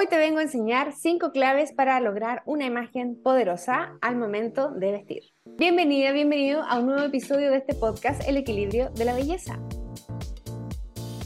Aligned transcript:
Hoy 0.00 0.06
te 0.06 0.16
vengo 0.16 0.38
a 0.38 0.42
enseñar 0.44 0.94
5 0.94 1.30
claves 1.30 1.72
para 1.72 2.00
lograr 2.00 2.42
una 2.46 2.64
imagen 2.64 3.20
poderosa 3.22 3.98
al 4.00 4.16
momento 4.16 4.70
de 4.70 4.92
vestir. 4.92 5.24
Bienvenida, 5.58 6.12
bienvenido 6.12 6.62
a 6.62 6.78
un 6.78 6.86
nuevo 6.86 7.02
episodio 7.02 7.50
de 7.50 7.58
este 7.58 7.74
podcast 7.74 8.26
El 8.26 8.38
equilibrio 8.38 8.88
de 8.94 9.04
la 9.04 9.12
belleza. 9.12 9.60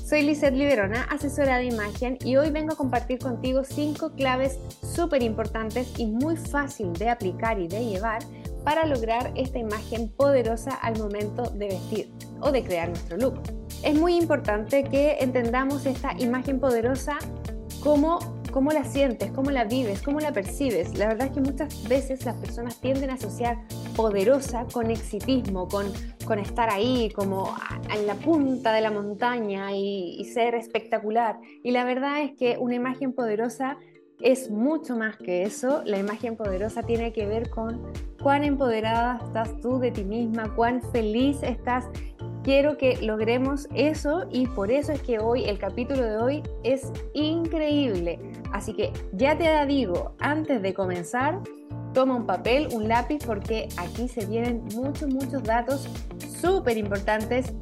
Soy 0.05 0.23
Lizeth 0.23 0.55
Liberona, 0.55 1.05
asesora 1.05 1.59
de 1.59 1.67
imagen, 1.67 2.19
y 2.25 2.35
hoy 2.35 2.51
vengo 2.51 2.73
a 2.73 2.77
compartir 2.77 3.21
contigo 3.21 3.63
5 3.63 4.17
claves 4.17 4.59
súper 4.83 5.23
importantes 5.23 5.97
y 5.97 6.07
muy 6.07 6.37
fácil 6.37 6.93
de 6.95 7.11
aplicar 7.11 7.61
y 7.61 7.69
de 7.69 7.85
llevar 7.85 8.25
para 8.65 8.87
lograr 8.87 9.33
esta 9.37 9.61
imagen 9.61 10.13
poderosa 10.17 10.75
al 10.75 10.99
momento 10.99 11.45
de 11.45 11.69
vestir 11.69 12.11
o 12.41 12.51
de 12.51 12.65
crear 12.65 12.89
nuestro 12.89 13.19
look. 13.19 13.41
Es 13.85 13.95
muy 13.95 14.17
importante 14.17 14.83
que 14.83 15.19
entendamos 15.21 15.87
esta 15.87 16.17
imagen 16.19 16.59
poderosa 16.59 17.19
como 17.81 18.34
cómo 18.55 18.71
la 18.71 18.85
sientes, 18.85 19.33
cómo 19.33 19.51
la 19.51 19.65
vives, 19.65 20.01
cómo 20.01 20.21
la 20.21 20.33
percibes. 20.33 20.97
La 20.97 21.09
verdad 21.09 21.27
es 21.27 21.33
que 21.33 21.41
muchas 21.41 21.89
veces 21.89 22.25
las 22.25 22.37
personas 22.37 22.81
tienden 22.81 23.11
a 23.11 23.15
asociar 23.15 23.59
poderosa 23.97 24.65
con 24.73 24.93
exitismo, 24.93 25.67
con, 25.67 25.93
con 26.25 26.39
estar 26.39 26.71
ahí 26.71 27.11
como 27.17 27.53
en 27.93 28.07
la 28.07 28.15
punta 28.15 28.73
de 28.73 28.81
la 28.81 28.93
montaña 28.93 29.73
y, 29.73 30.15
y 30.21 30.25
ser 30.27 30.55
espectacular. 30.55 31.41
Y 31.65 31.73
la 31.73 31.85
verdad 31.85 32.23
es 32.23 32.31
que 32.39 32.57
una 32.57 32.77
imagen 32.77 33.13
poderosa 33.13 33.77
es 34.21 34.53
mucho 34.53 34.97
más 34.97 35.17
que 35.17 35.43
eso. 35.43 35.83
La 35.85 35.99
imagen 35.99 36.37
poderosa 36.37 36.85
tiene 36.85 37.13
que 37.13 37.27
ver 37.27 37.51
con 37.51 37.93
cuán 38.23 38.45
empoderada 38.45 39.19
estás 39.25 39.61
tú 39.61 39.81
de 39.81 39.91
ti 39.91 40.05
misma, 40.05 40.55
cuán 40.55 40.81
feliz 40.93 41.43
estás 41.43 41.87
quiero 42.45 42.77
que 42.77 42.99
logremos 42.99 43.69
eso 43.75 44.27
y 44.31 44.47
por 44.47 44.71
eso 44.71 44.93
es 44.93 45.03
que 45.03 45.19
hoy, 45.19 45.45
el 45.47 45.59
capítulo 45.59 46.03
de 46.03 46.17
hoy 46.19 46.43
es 46.63 46.93
increíble. 47.15 48.21
Así 48.53 48.75
que 48.75 48.93
ya 49.13 49.37
te 49.37 49.67
digo, 49.67 50.15
antes 50.21 50.63
de 50.63 50.75
comenzar, 50.75 51.41
toma 51.95 52.17
un 52.17 52.27
papel, 52.27 52.69
un 52.73 52.87
lápiz, 52.87 53.25
porque 53.27 53.69
aquí 53.79 54.09
se 54.09 54.27
vienen 54.27 54.63
muchos, 54.75 55.09
muchos 55.09 55.43
datos 55.43 55.89
súper 56.41 56.77
importantes, 56.77 57.53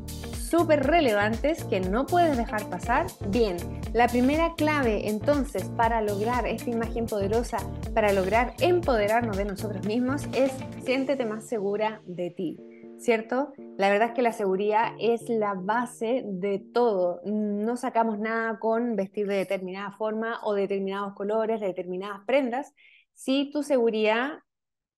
súper 0.53 0.85
relevantes 0.85 1.65
que 1.65 1.81
no 1.81 2.05
puedes 2.05 2.37
dejar 2.37 2.69
pasar. 2.69 3.07
Bien, 3.29 3.57
la 3.95 4.09
primera 4.09 4.55
clave 4.55 5.09
entonces 5.09 5.65
para 5.77 6.03
lograr 6.03 6.47
esta 6.47 6.71
imagen 6.71 7.07
poderosa, 7.07 7.59
para 7.95 8.13
lograr 8.13 8.55
empoderarnos 8.61 9.37
de 9.37 9.45
nosotros 9.45 9.87
mismos, 9.87 10.27
es 10.35 10.53
siéntete 10.85 11.25
más 11.25 11.45
segura 11.45 12.03
de 12.05 12.31
ti. 12.31 12.59
¿Cierto? 13.03 13.53
La 13.77 13.91
verdad 13.91 14.09
es 14.09 14.15
que 14.15 14.23
la 14.23 14.33
seguridad 14.33 14.93
es 14.99 15.29
la 15.29 15.55
base 15.55 16.23
de 16.25 16.59
todo. 16.73 17.21
No 17.25 17.77
sacamos 17.77 18.19
nada 18.19 18.59
con 18.59 18.97
vestir 18.97 19.27
de 19.27 19.37
determinada 19.37 19.91
forma 19.93 20.41
o 20.45 20.55
determinados 20.55 21.15
colores, 21.15 21.61
de 21.61 21.67
determinadas 21.69 22.21
prendas, 22.27 22.73
si 23.15 23.51
tu 23.51 23.63
seguridad 23.63 24.39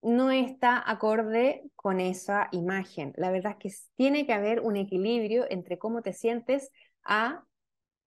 no 0.02 0.30
está 0.30 0.82
acorde 0.88 1.62
con 1.76 1.98
esa 1.98 2.48
imagen. 2.52 3.14
La 3.16 3.30
verdad 3.30 3.56
es 3.58 3.58
que 3.58 3.78
tiene 3.96 4.26
que 4.26 4.34
haber 4.34 4.60
un 4.60 4.76
equilibrio 4.76 5.46
entre 5.48 5.78
cómo 5.78 6.02
te 6.02 6.12
sientes 6.12 6.70
a 7.04 7.44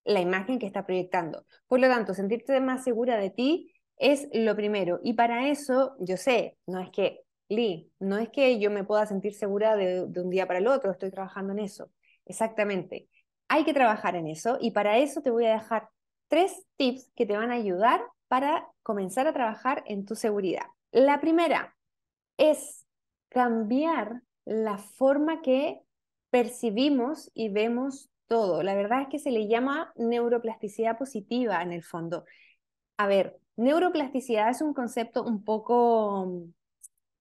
la 0.06 0.22
imagen 0.22 0.60
que 0.60 0.68
está 0.68 0.86
proyectando. 0.86 1.46
Por 1.68 1.80
lo 1.80 1.88
tanto, 1.88 2.14
sentirte 2.14 2.62
más 2.62 2.84
segura 2.84 3.18
de 3.18 3.32
ti 3.32 3.74
es 3.98 4.28
lo 4.32 4.56
primero. 4.56 5.00
Y 5.04 5.14
para 5.14 5.50
eso, 5.50 5.96
yo 6.00 6.18
sé, 6.18 6.56
no 6.68 6.80
es 6.80 6.92
que 6.92 7.27
Lee, 7.50 7.92
no 8.00 8.18
es 8.18 8.30
que 8.30 8.60
yo 8.60 8.70
me 8.70 8.84
pueda 8.84 9.06
sentir 9.06 9.34
segura 9.34 9.76
de, 9.76 10.04
un 10.04 10.30
día 10.30 10.48
para 10.48 10.60
el 10.60 10.68
otro, 10.68 10.92
estoy 10.92 11.12
trabajando 11.12 11.54
en 11.54 11.60
eso. 11.60 11.92
Exactamente. 12.26 13.08
Hay 13.48 13.64
que 13.64 13.74
trabajar 13.74 14.16
en 14.16 14.28
eso 14.28 14.58
y 14.60 14.72
para 14.72 14.98
eso 14.98 15.22
te 15.22 15.32
voy 15.32 15.46
a 15.46 15.54
dejar 15.54 15.90
tres 16.28 16.66
tips 16.76 17.12
que 17.16 17.26
te 17.26 17.38
van 17.38 17.52
a 17.52 17.56
ayudar 17.56 18.02
para 18.28 18.68
comenzar 18.84 19.28
a 19.28 19.34
trabajar 19.34 19.84
en 19.88 20.06
tu 20.06 20.16
seguridad. 20.16 20.66
La 20.92 21.22
primera 21.22 21.76
es 22.38 22.86
cambiar 23.30 24.22
la 24.44 24.78
forma 24.78 25.42
que 25.42 25.82
percibimos 26.30 27.32
y 27.34 27.50
vemos 27.50 28.10
todo. 28.28 28.62
La 28.64 28.76
verdad 28.76 29.04
es 29.04 29.08
que 29.08 29.20
se 29.20 29.32
le 29.32 29.48
llama 29.48 29.94
neuroplasticidad 29.96 30.98
positiva 30.98 31.62
en 31.62 31.72
el 31.72 31.84
fondo. 31.84 32.26
A 32.98 33.08
ver, 33.08 33.40
neuroplasticidad 33.56 34.50
es 34.50 34.62
un 34.62 34.74
concepto 34.74 35.24
un 35.24 35.44
poco 35.44 36.48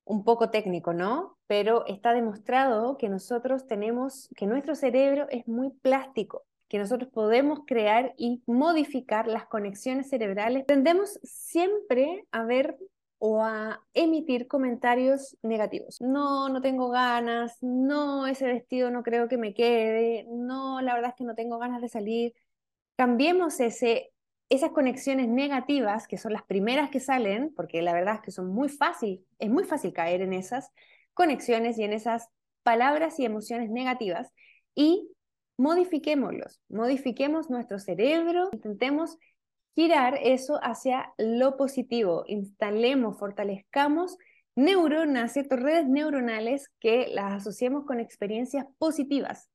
un 0.07 0.25
poco 0.25 0.51
técnico, 0.51 0.95
¿no? 0.95 1.37
Pero 1.47 1.85
está 1.87 2.15
demostrado 2.15 2.97
que 2.97 3.09
nosotros 3.09 3.67
tenemos, 3.67 4.31
que 4.37 4.47
nuestro 4.47 4.75
cerebro 4.75 5.27
es 5.31 5.47
muy 5.49 5.71
plástico, 5.71 6.45
que 6.69 6.79
nosotros 6.79 7.11
podemos 7.13 7.61
crear 7.67 8.15
y 8.17 8.43
modificar 8.47 9.27
las 9.27 9.47
conexiones 9.47 10.09
cerebrales. 10.09 10.65
Tendemos 10.65 11.19
siempre 11.23 12.25
a 12.31 12.45
ver 12.45 12.79
o 13.19 13.43
a 13.43 13.83
emitir 13.95 14.47
comentarios 14.47 15.37
negativos. 15.43 16.01
No, 16.01 16.49
no 16.49 16.61
tengo 16.61 16.89
ganas, 16.89 17.59
no, 17.61 18.29
ese 18.29 18.47
vestido 18.47 18.91
no 18.91 19.03
creo 19.03 19.27
que 19.29 19.39
me 19.39 19.55
quede, 19.55 20.25
no, 20.29 20.81
la 20.83 20.95
verdad 20.95 21.11
es 21.11 21.17
que 21.17 21.25
no 21.25 21.35
tengo 21.35 21.59
ganas 21.59 21.83
de 21.83 21.89
salir. 21.89 22.33
Cambiemos 22.97 23.59
ese 23.59 24.13
esas 24.49 24.71
conexiones 24.71 25.29
negativas, 25.29 26.07
que 26.07 26.19
son 26.19 26.33
las 26.33 26.45
primeras 26.45 26.91
que 26.91 27.01
salen, 27.01 27.53
porque 27.55 27.83
la 27.83 27.93
verdad 27.93 28.17
es 28.17 28.21
que 28.21 28.31
son 28.31 28.49
muy 28.49 28.69
fácil, 28.69 29.25
es 29.39 29.51
muy 29.51 29.65
fácil 29.65 29.93
caer 29.93 30.23
en 30.23 30.33
esas 30.33 30.71
conexiones 31.15 31.79
y 31.79 31.85
en 31.85 31.93
esas 31.93 32.29
palabras 32.63 33.19
y 33.19 33.25
emociones 33.25 33.71
negativas, 33.71 34.33
y 34.75 35.11
modifiquémoslos, 35.57 36.61
modifiquemos 36.69 37.51
nuestro 37.51 37.79
cerebro, 37.79 38.51
intentemos 38.53 39.19
girar 39.75 40.19
eso 40.23 40.59
hacia 40.63 41.13
lo 41.19 41.57
positivo, 41.57 42.25
instalemos, 42.27 43.19
fortalezcamos 43.19 44.17
neuronas, 44.55 45.33
ciertas 45.33 45.61
redes 45.61 45.87
neuronales 45.87 46.71
que 46.81 47.09
las 47.13 47.33
asociemos 47.35 47.85
con 47.85 48.01
experiencias 48.01 48.67
positivas. 48.79 49.51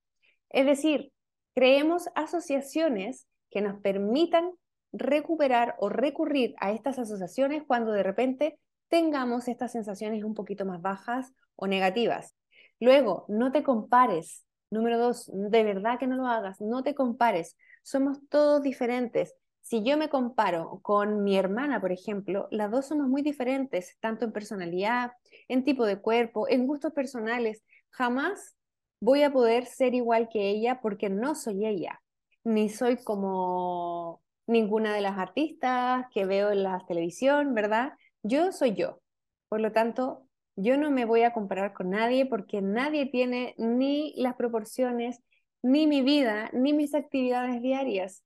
Es 0.50 0.66
decir, 0.66 1.12
creemos 1.56 2.07
asociaciones 2.13 3.28
que 3.50 3.62
nos 3.62 3.81
permitan 3.81 4.51
recuperar 4.94 5.75
o 5.79 5.90
recurrir 5.90 6.56
a 6.59 6.72
estas 6.72 7.00
asociaciones 7.00 7.63
cuando 7.66 7.91
de 7.91 8.03
repente 8.03 8.59
tengamos 8.90 9.47
estas 9.47 9.72
sensaciones 9.72 10.24
un 10.24 10.34
poquito 10.34 10.66
más 10.66 10.81
bajas 10.81 11.34
o 11.56 11.68
negativas. 11.68 12.35
Luego, 12.79 13.25
no 13.30 13.51
te 13.51 13.63
compares. 13.63 14.46
Número 14.69 14.97
dos, 14.97 15.30
de 15.34 15.63
verdad 15.63 16.00
que 16.00 16.07
no 16.07 16.16
lo 16.16 16.28
hagas, 16.28 16.59
no 16.62 16.84
te 16.84 16.96
compares. 16.96 17.57
Somos 17.84 18.19
todos 18.30 18.62
diferentes. 18.62 19.35
Si 19.62 19.84
yo 19.84 19.97
me 19.97 20.09
comparo 20.09 20.80
con 20.81 21.24
mi 21.24 21.38
hermana, 21.38 21.80
por 21.80 21.91
ejemplo, 21.91 22.47
las 22.51 22.72
dos 22.72 22.88
somos 22.88 23.07
muy 23.07 23.22
diferentes, 23.22 23.97
tanto 24.00 24.25
en 24.25 24.31
personalidad, 24.31 25.12
en 25.47 25.63
tipo 25.63 25.85
de 25.85 26.00
cuerpo, 26.00 26.50
en 26.50 26.68
gustos 26.68 26.94
personales. 26.94 27.63
Jamás 27.91 28.56
voy 29.00 29.24
a 29.24 29.31
poder 29.31 29.66
ser 29.66 29.94
igual 29.94 30.30
que 30.30 30.50
ella 30.50 30.80
porque 30.81 31.09
no 31.09 31.35
soy 31.35 31.66
ella, 31.66 32.01
ni 32.44 32.69
soy 32.69 32.97
como 33.03 34.22
ninguna 34.51 34.94
de 34.94 35.01
las 35.01 35.17
artistas 35.17 36.06
que 36.13 36.25
veo 36.25 36.51
en 36.51 36.63
la 36.63 36.84
televisión, 36.88 37.56
¿verdad? 37.56 37.94
Yo 38.22 38.51
soy 38.51 38.75
yo. 38.75 39.01
Por 39.50 39.62
lo 39.62 39.72
tanto, 39.72 40.28
yo 40.56 40.78
no 40.78 40.91
me 40.91 41.06
voy 41.06 41.23
a 41.23 41.34
comparar 41.34 41.73
con 41.73 41.89
nadie 41.89 42.25
porque 42.25 42.62
nadie 42.62 43.06
tiene 43.06 43.56
ni 43.57 44.13
las 44.17 44.35
proporciones, 44.35 45.19
ni 45.63 45.88
mi 45.88 46.01
vida, 46.01 46.50
ni 46.53 46.73
mis 46.73 46.94
actividades 46.94 47.62
diarias. 47.62 48.23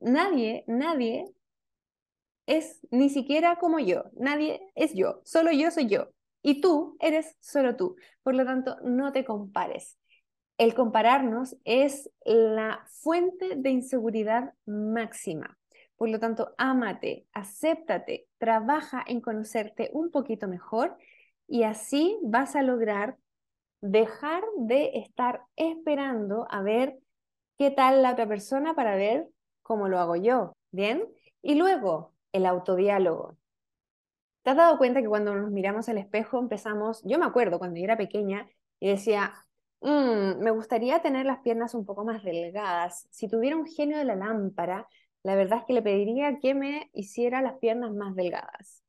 Nadie, 0.00 0.64
nadie 0.66 1.26
es 2.46 2.80
ni 2.90 3.08
siquiera 3.08 3.56
como 3.56 3.78
yo. 3.78 4.04
Nadie 4.16 4.60
es 4.74 4.94
yo. 4.94 5.20
Solo 5.24 5.52
yo 5.52 5.70
soy 5.70 5.86
yo. 5.88 6.10
Y 6.42 6.60
tú 6.60 6.96
eres 7.00 7.36
solo 7.40 7.76
tú. 7.76 7.96
Por 8.22 8.34
lo 8.34 8.44
tanto, 8.44 8.76
no 8.82 9.12
te 9.12 9.24
compares 9.24 9.96
el 10.58 10.74
compararnos 10.74 11.56
es 11.64 12.10
la 12.24 12.84
fuente 12.88 13.56
de 13.56 13.70
inseguridad 13.70 14.54
máxima. 14.64 15.58
Por 15.96 16.08
lo 16.08 16.18
tanto, 16.18 16.54
ámate, 16.58 17.26
acéptate, 17.32 18.26
trabaja 18.38 19.02
en 19.06 19.20
conocerte 19.20 19.90
un 19.92 20.10
poquito 20.10 20.48
mejor 20.48 20.96
y 21.46 21.62
así 21.62 22.18
vas 22.22 22.56
a 22.56 22.62
lograr 22.62 23.16
dejar 23.80 24.42
de 24.56 24.98
estar 24.98 25.42
esperando 25.56 26.46
a 26.50 26.62
ver 26.62 26.98
qué 27.58 27.70
tal 27.70 28.02
la 28.02 28.12
otra 28.12 28.26
persona 28.26 28.74
para 28.74 28.96
ver 28.96 29.28
cómo 29.62 29.88
lo 29.88 29.98
hago 29.98 30.16
yo. 30.16 30.52
¿Bien? 30.70 31.06
Y 31.40 31.54
luego, 31.54 32.12
el 32.32 32.44
autodiálogo. 32.44 33.38
¿Te 34.42 34.50
has 34.50 34.56
dado 34.56 34.78
cuenta 34.78 35.00
que 35.00 35.08
cuando 35.08 35.34
nos 35.34 35.50
miramos 35.50 35.88
al 35.88 35.98
espejo 35.98 36.38
empezamos, 36.38 37.02
yo 37.04 37.18
me 37.18 37.26
acuerdo 37.26 37.58
cuando 37.58 37.78
yo 37.78 37.84
era 37.84 37.96
pequeña 37.96 38.48
y 38.78 38.88
decía, 38.88 39.45
Mm, 39.86 40.40
me 40.42 40.50
gustaría 40.50 41.00
tener 41.00 41.26
las 41.26 41.38
piernas 41.40 41.72
un 41.74 41.84
poco 41.84 42.04
más 42.04 42.24
delgadas. 42.24 43.06
Si 43.10 43.28
tuviera 43.28 43.56
un 43.56 43.66
genio 43.66 43.98
de 43.98 44.04
la 44.04 44.16
lámpara, 44.16 44.88
la 45.22 45.36
verdad 45.36 45.60
es 45.60 45.64
que 45.66 45.74
le 45.74 45.82
pediría 45.82 46.40
que 46.40 46.54
me 46.54 46.90
hiciera 46.92 47.40
las 47.40 47.58
piernas 47.58 47.92
más 47.94 48.16
delgadas. 48.16 48.82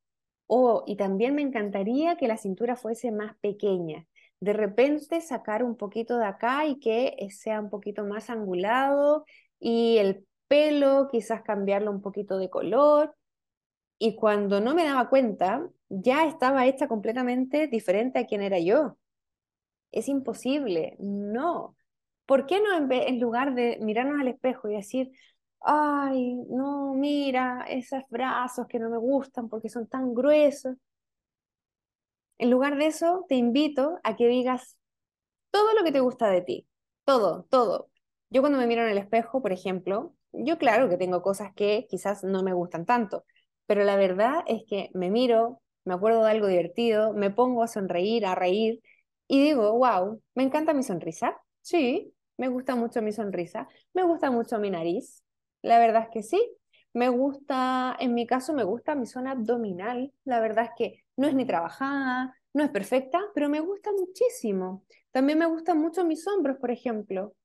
Oh, 0.48 0.84
y 0.88 0.98
también 0.98 1.36
me 1.36 1.44
encantaría 1.44 2.18
que 2.18 2.28
la 2.28 2.38
cintura 2.38 2.76
fuese 2.76 3.12
más 3.12 3.38
pequeña. 3.42 4.08
De 4.40 4.54
repente 4.54 5.22
sacar 5.22 5.64
un 5.64 5.78
poquito 5.78 6.18
de 6.18 6.26
acá 6.26 6.66
y 6.66 6.80
que 6.80 7.16
sea 7.32 7.60
un 7.62 7.70
poquito 7.70 8.04
más 8.06 8.30
angulado 8.32 9.26
y 9.60 9.98
el 9.98 10.26
pelo 10.48 11.10
quizás 11.12 11.44
cambiarlo 11.44 11.92
un 11.92 12.02
poquito 12.02 12.40
de 12.40 12.50
color. 12.50 13.16
Y 14.00 14.16
cuando 14.16 14.62
no 14.62 14.76
me 14.76 14.86
daba 14.86 15.10
cuenta, 15.10 15.70
ya 15.90 16.26
estaba 16.28 16.68
hecha 16.68 16.88
completamente 16.88 17.68
diferente 17.68 18.20
a 18.20 18.28
quien 18.28 18.42
era 18.42 18.60
yo. 18.60 18.98
Es 19.98 20.08
imposible, 20.10 20.96
no. 21.00 21.76
¿Por 22.28 22.46
qué 22.46 22.62
no 22.62 22.78
en, 22.78 22.92
en 22.92 23.20
lugar 23.20 23.56
de 23.56 23.80
mirarnos 23.82 24.22
al 24.22 24.28
espejo 24.28 24.70
y 24.70 24.76
decir, 24.76 25.12
ay, 25.62 26.36
no, 26.50 26.94
mira, 26.94 27.66
esos 27.70 28.04
brazos 28.10 28.68
que 28.68 28.78
no 28.80 28.90
me 28.90 28.98
gustan 28.98 29.50
porque 29.50 29.70
son 29.70 29.88
tan 29.88 30.14
gruesos? 30.14 30.76
En 32.38 32.52
lugar 32.52 32.78
de 32.78 32.88
eso, 32.88 33.26
te 33.30 33.36
invito 33.36 34.00
a 34.04 34.16
que 34.16 34.28
digas 34.28 34.78
todo 35.52 35.74
lo 35.76 35.84
que 35.86 35.92
te 35.94 36.02
gusta 36.02 36.30
de 36.30 36.42
ti, 36.42 36.68
todo, 37.06 37.46
todo. 37.50 37.90
Yo 38.30 38.42
cuando 38.42 38.60
me 38.60 38.68
miro 38.68 38.84
en 38.84 38.90
el 38.92 38.98
espejo, 39.00 39.42
por 39.42 39.54
ejemplo, 39.54 40.16
yo 40.34 40.58
claro 40.60 40.90
que 40.90 40.98
tengo 40.98 41.22
cosas 41.24 41.54
que 41.56 41.88
quizás 41.90 42.24
no 42.24 42.44
me 42.44 42.54
gustan 42.54 42.86
tanto, 42.86 43.26
pero 43.68 43.84
la 43.86 43.98
verdad 43.98 44.44
es 44.48 44.64
que 44.68 44.90
me 44.94 45.10
miro, 45.12 45.62
me 45.86 45.96
acuerdo 45.96 46.24
de 46.26 46.32
algo 46.32 46.48
divertido, 46.48 47.14
me 47.14 47.32
pongo 47.32 47.64
a 47.64 47.68
sonreír, 47.68 48.26
a 48.26 48.36
reír 48.36 48.82
y 49.28 49.44
digo, 49.44 49.74
wow, 49.78 50.22
me 50.36 50.44
encanta 50.44 50.74
mi 50.74 50.84
sonrisa. 50.84 51.40
Sí, 51.62 52.14
me 52.38 52.48
gusta 52.50 52.76
mucho 52.76 53.02
mi 53.02 53.12
sonrisa, 53.12 53.68
me 53.94 54.04
gusta 54.04 54.32
mucho 54.32 54.60
mi 54.60 54.70
nariz. 54.70 55.24
La 55.62 55.80
verdad 55.80 56.04
es 56.04 56.10
que 56.12 56.24
sí. 56.24 56.42
Me 56.94 57.10
gusta, 57.10 57.96
en 58.00 58.14
mi 58.16 58.26
caso, 58.26 58.54
me 58.54 58.64
gusta 58.64 58.96
mi 58.96 59.06
zona 59.06 59.32
abdominal. 59.32 60.12
La 60.24 60.40
verdad 60.40 60.66
es 60.66 60.72
que 60.78 61.04
no 61.18 61.28
es 61.28 61.34
ni 61.36 61.46
trabajada, 61.46 62.36
no 62.54 62.64
es 62.64 62.70
perfecta, 62.72 63.20
pero 63.36 63.50
me 63.50 63.60
gusta 63.60 63.92
muchísimo. 63.92 64.84
También 65.12 65.40
me 65.40 65.46
gustan 65.46 65.80
mucho 65.80 66.06
mis 66.06 66.26
hombros, 66.28 66.58
por 66.58 66.72
ejemplo. 66.72 67.36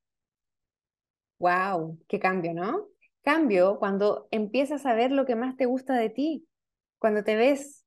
¡Wow! 1.39 1.99
¡Qué 2.09 2.19
cambio, 2.21 2.55
¿no? 2.55 2.89
Cambio 3.23 3.79
cuando 3.79 4.29
empiezas 4.31 4.87
a 4.87 4.95
ver 4.95 5.11
lo 5.13 5.27
que 5.27 5.37
más 5.37 5.57
te 5.57 5.67
gusta 5.67 5.95
de 5.95 6.11
ti, 6.11 6.47
cuando 6.99 7.25
te 7.25 7.37
ves. 7.37 7.82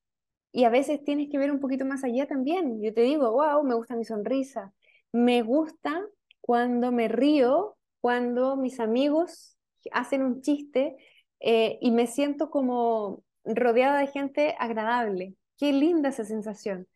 Y 0.55 0.63
a 0.63 0.69
veces 0.69 1.03
tienes 1.03 1.29
que 1.29 1.37
ver 1.37 1.51
un 1.51 1.59
poquito 1.59 1.83
más 1.83 2.05
allá 2.05 2.27
también. 2.27 2.81
Yo 2.81 2.93
te 2.93 3.01
digo, 3.01 3.29
wow, 3.29 3.61
me 3.65 3.75
gusta 3.75 3.97
mi 3.97 4.05
sonrisa. 4.05 4.71
Me 5.11 5.41
gusta 5.41 6.01
cuando 6.39 6.93
me 6.93 7.09
río, 7.09 7.75
cuando 7.99 8.55
mis 8.55 8.79
amigos 8.79 9.57
hacen 9.91 10.23
un 10.23 10.41
chiste 10.41 10.95
eh, 11.41 11.77
y 11.81 11.91
me 11.91 12.07
siento 12.07 12.49
como 12.49 13.21
rodeada 13.43 13.99
de 13.99 14.07
gente 14.07 14.55
agradable. 14.57 15.35
Qué 15.57 15.73
linda 15.73 16.07
esa 16.07 16.23
sensación. 16.23 16.87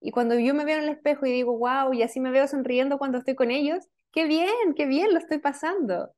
Y 0.00 0.12
cuando 0.12 0.38
yo 0.38 0.54
me 0.54 0.64
veo 0.64 0.78
en 0.78 0.84
el 0.84 0.90
espejo 0.90 1.26
y 1.26 1.32
digo, 1.32 1.58
wow, 1.58 1.92
y 1.92 2.04
así 2.04 2.20
me 2.20 2.30
veo 2.30 2.46
sonriendo 2.46 2.98
cuando 2.98 3.18
estoy 3.18 3.34
con 3.34 3.50
ellos, 3.50 3.84
qué 4.12 4.26
bien, 4.26 4.74
qué 4.76 4.86
bien 4.86 5.12
lo 5.12 5.18
estoy 5.18 5.38
pasando. 5.38 6.12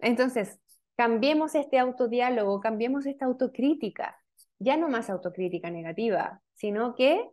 Entonces, 0.00 0.58
cambiemos 0.96 1.54
este 1.54 1.78
autodiálogo, 1.78 2.60
cambiemos 2.60 3.06
esta 3.06 3.26
autocrítica. 3.26 4.23
Ya 4.58 4.76
no 4.76 4.88
más 4.88 5.10
autocrítica 5.10 5.70
negativa, 5.70 6.40
sino 6.54 6.94
que 6.94 7.28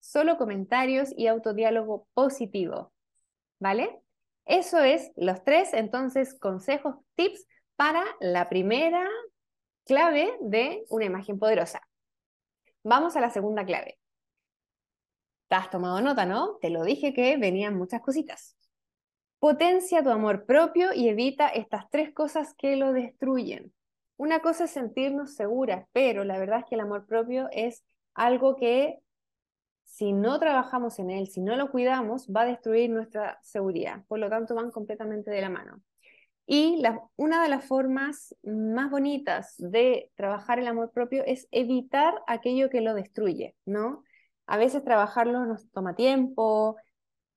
solo 0.00 0.36
comentarios 0.36 1.12
y 1.16 1.26
autodiálogo 1.26 2.08
positivo. 2.14 2.92
¿Vale? 3.58 4.00
Eso 4.44 4.80
es 4.80 5.12
los 5.16 5.44
tres, 5.44 5.72
entonces, 5.72 6.38
consejos, 6.38 6.96
tips 7.14 7.46
para 7.76 8.04
la 8.20 8.48
primera 8.48 9.08
clave 9.84 10.36
de 10.40 10.84
una 10.88 11.04
imagen 11.04 11.38
poderosa. 11.38 11.80
Vamos 12.82 13.16
a 13.16 13.20
la 13.20 13.30
segunda 13.30 13.64
clave. 13.64 13.98
Te 15.48 15.54
has 15.54 15.70
tomado 15.70 16.00
nota, 16.00 16.26
¿no? 16.26 16.56
Te 16.60 16.70
lo 16.70 16.82
dije 16.82 17.14
que 17.14 17.36
venían 17.36 17.76
muchas 17.76 18.00
cositas. 18.00 18.56
Potencia 19.38 20.02
tu 20.02 20.10
amor 20.10 20.46
propio 20.46 20.92
y 20.92 21.08
evita 21.08 21.48
estas 21.48 21.90
tres 21.90 22.12
cosas 22.12 22.54
que 22.54 22.76
lo 22.76 22.92
destruyen. 22.92 23.72
Una 24.22 24.38
cosa 24.38 24.66
es 24.66 24.70
sentirnos 24.70 25.34
seguras, 25.34 25.84
pero 25.92 26.22
la 26.22 26.38
verdad 26.38 26.60
es 26.60 26.66
que 26.66 26.76
el 26.76 26.82
amor 26.82 27.06
propio 27.06 27.48
es 27.50 27.82
algo 28.14 28.54
que 28.54 29.00
si 29.82 30.12
no 30.12 30.38
trabajamos 30.38 31.00
en 31.00 31.10
él, 31.10 31.26
si 31.26 31.40
no 31.40 31.56
lo 31.56 31.72
cuidamos, 31.72 32.28
va 32.28 32.42
a 32.42 32.46
destruir 32.46 32.88
nuestra 32.88 33.40
seguridad. 33.42 34.04
Por 34.06 34.20
lo 34.20 34.30
tanto, 34.30 34.54
van 34.54 34.70
completamente 34.70 35.32
de 35.32 35.40
la 35.40 35.50
mano. 35.50 35.82
Y 36.46 36.80
una 37.16 37.42
de 37.42 37.48
las 37.48 37.64
formas 37.66 38.36
más 38.44 38.92
bonitas 38.92 39.56
de 39.58 40.12
trabajar 40.14 40.60
el 40.60 40.68
amor 40.68 40.92
propio 40.92 41.24
es 41.26 41.48
evitar 41.50 42.14
aquello 42.28 42.70
que 42.70 42.80
lo 42.80 42.94
destruye, 42.94 43.56
¿no? 43.64 44.04
A 44.46 44.56
veces 44.56 44.84
trabajarlo 44.84 45.46
nos 45.46 45.68
toma 45.72 45.96
tiempo, 45.96 46.76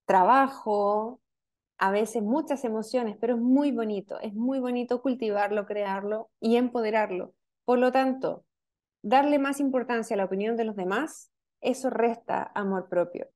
trabajo, 0.06 1.20
a 1.78 1.92
veces 1.92 2.24
muchas 2.24 2.64
emociones, 2.64 3.18
pero 3.20 3.36
es 3.36 3.42
muy 3.42 3.72
bonito, 3.72 4.20
es 4.22 4.34
muy 4.34 4.60
bonito 4.60 5.02
cultivarlo, 5.02 5.66
crearlo 5.66 6.30
y 6.40 6.56
empoderarlo. 6.56 7.34
Por 7.66 7.80
lo 7.80 7.92
tanto, 7.92 8.46
darle 9.02 9.40
más 9.40 9.60
importancia 9.60 10.16
a 10.16 10.18
la 10.18 10.26
opinión 10.26 10.56
de 10.56 10.66
los 10.66 10.76
demás, 10.76 11.32
eso 11.62 11.90
resta 11.90 12.52
amor 12.56 12.88
propio. 12.90 13.28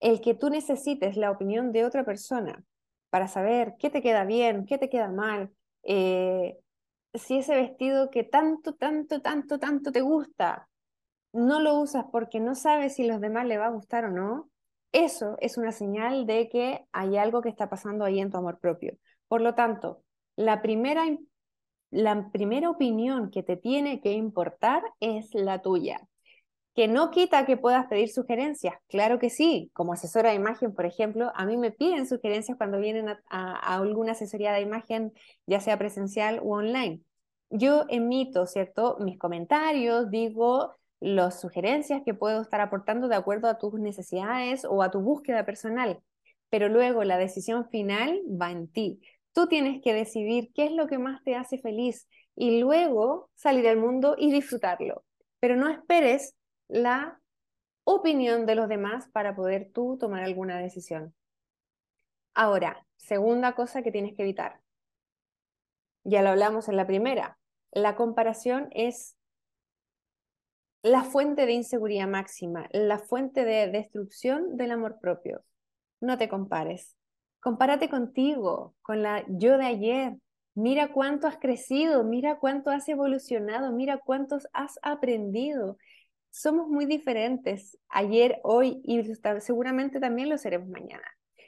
El 0.00 0.20
que 0.20 0.34
tú 0.34 0.50
necesites 0.50 1.16
la 1.16 1.30
opinión 1.30 1.72
de 1.72 1.84
otra 1.84 2.04
persona 2.04 2.62
para 3.10 3.28
saber 3.28 3.74
qué 3.78 3.90
te 3.90 4.02
queda 4.02 4.24
bien, 4.24 4.66
qué 4.66 4.78
te 4.78 4.88
queda 4.88 5.08
mal, 5.08 5.50
eh, 5.82 6.58
si 7.14 7.38
ese 7.38 7.54
vestido 7.54 8.10
que 8.10 8.24
tanto, 8.24 8.74
tanto, 8.74 9.20
tanto, 9.20 9.58
tanto 9.58 9.92
te 9.92 10.00
gusta, 10.00 10.68
no 11.32 11.60
lo 11.60 11.78
usas 11.78 12.04
porque 12.10 12.40
no 12.40 12.54
sabes 12.54 12.94
si 12.94 13.06
los 13.06 13.20
demás 13.20 13.46
le 13.46 13.58
va 13.58 13.66
a 13.66 13.70
gustar 13.70 14.04
o 14.06 14.10
no, 14.10 14.50
eso 14.94 15.36
es 15.40 15.58
una 15.58 15.72
señal 15.72 16.24
de 16.24 16.48
que 16.48 16.86
hay 16.92 17.16
algo 17.16 17.42
que 17.42 17.48
está 17.48 17.68
pasando 17.68 18.04
ahí 18.04 18.20
en 18.20 18.30
tu 18.30 18.38
amor 18.38 18.60
propio. 18.60 18.96
Por 19.26 19.40
lo 19.40 19.54
tanto, 19.54 20.02
la 20.36 20.62
primera, 20.62 21.04
la 21.90 22.30
primera 22.30 22.70
opinión 22.70 23.30
que 23.30 23.42
te 23.42 23.56
tiene 23.56 24.00
que 24.00 24.12
importar 24.12 24.82
es 25.00 25.34
la 25.34 25.60
tuya. 25.62 26.00
Que 26.76 26.86
no 26.86 27.10
quita 27.10 27.44
que 27.44 27.56
puedas 27.56 27.86
pedir 27.86 28.08
sugerencias, 28.08 28.74
claro 28.88 29.18
que 29.18 29.30
sí. 29.30 29.70
Como 29.74 29.92
asesora 29.92 30.30
de 30.30 30.36
imagen, 30.36 30.72
por 30.72 30.86
ejemplo, 30.86 31.32
a 31.34 31.44
mí 31.44 31.56
me 31.56 31.72
piden 31.72 32.06
sugerencias 32.06 32.56
cuando 32.56 32.78
vienen 32.78 33.08
a, 33.08 33.18
a 33.28 33.76
alguna 33.76 34.12
asesoría 34.12 34.52
de 34.52 34.60
imagen, 34.60 35.12
ya 35.46 35.60
sea 35.60 35.76
presencial 35.76 36.38
o 36.40 36.56
online. 36.56 37.00
Yo 37.50 37.84
emito, 37.88 38.46
¿cierto? 38.46 38.96
Mis 39.00 39.18
comentarios, 39.18 40.08
digo 40.10 40.72
las 41.04 41.38
sugerencias 41.38 42.00
que 42.02 42.14
puedo 42.14 42.40
estar 42.40 42.62
aportando 42.62 43.08
de 43.08 43.16
acuerdo 43.16 43.48
a 43.48 43.58
tus 43.58 43.74
necesidades 43.74 44.64
o 44.64 44.82
a 44.82 44.90
tu 44.90 45.00
búsqueda 45.00 45.44
personal, 45.44 46.00
pero 46.48 46.70
luego 46.70 47.04
la 47.04 47.18
decisión 47.18 47.68
final 47.68 48.22
va 48.40 48.50
en 48.50 48.68
ti. 48.68 49.02
Tú 49.34 49.46
tienes 49.46 49.82
que 49.82 49.92
decidir 49.92 50.50
qué 50.54 50.64
es 50.64 50.72
lo 50.72 50.86
que 50.86 50.96
más 50.96 51.22
te 51.22 51.36
hace 51.36 51.58
feliz 51.58 52.08
y 52.34 52.58
luego 52.58 53.28
salir 53.34 53.68
al 53.68 53.76
mundo 53.76 54.16
y 54.18 54.32
disfrutarlo. 54.32 55.04
Pero 55.40 55.56
no 55.56 55.68
esperes 55.68 56.34
la 56.68 57.20
opinión 57.84 58.46
de 58.46 58.54
los 58.54 58.68
demás 58.68 59.06
para 59.12 59.36
poder 59.36 59.70
tú 59.74 59.98
tomar 60.00 60.22
alguna 60.22 60.58
decisión. 60.58 61.14
Ahora, 62.32 62.86
segunda 62.96 63.54
cosa 63.54 63.82
que 63.82 63.92
tienes 63.92 64.14
que 64.16 64.22
evitar. 64.22 64.62
Ya 66.02 66.22
lo 66.22 66.30
hablamos 66.30 66.70
en 66.70 66.76
la 66.76 66.86
primera. 66.86 67.38
La 67.72 67.94
comparación 67.94 68.68
es 68.70 69.18
la 70.84 71.02
fuente 71.02 71.46
de 71.46 71.54
inseguridad 71.54 72.06
máxima, 72.06 72.68
la 72.70 72.98
fuente 72.98 73.46
de 73.46 73.68
destrucción 73.68 74.58
del 74.58 74.70
amor 74.70 74.98
propio. 75.00 75.42
No 76.02 76.18
te 76.18 76.28
compares. 76.28 76.94
Compárate 77.40 77.88
contigo, 77.88 78.74
con 78.82 79.02
la 79.02 79.24
yo 79.26 79.56
de 79.56 79.64
ayer. 79.64 80.12
Mira 80.54 80.92
cuánto 80.92 81.26
has 81.26 81.38
crecido, 81.38 82.04
mira 82.04 82.38
cuánto 82.38 82.70
has 82.70 82.86
evolucionado, 82.86 83.72
mira 83.72 83.96
cuántos 83.96 84.46
has 84.52 84.78
aprendido. 84.82 85.78
Somos 86.30 86.68
muy 86.68 86.84
diferentes 86.84 87.78
ayer, 87.88 88.40
hoy 88.42 88.82
y 88.84 89.02
seguramente 89.38 90.00
también 90.00 90.28
lo 90.28 90.36
seremos 90.36 90.68
mañana. 90.68 91.06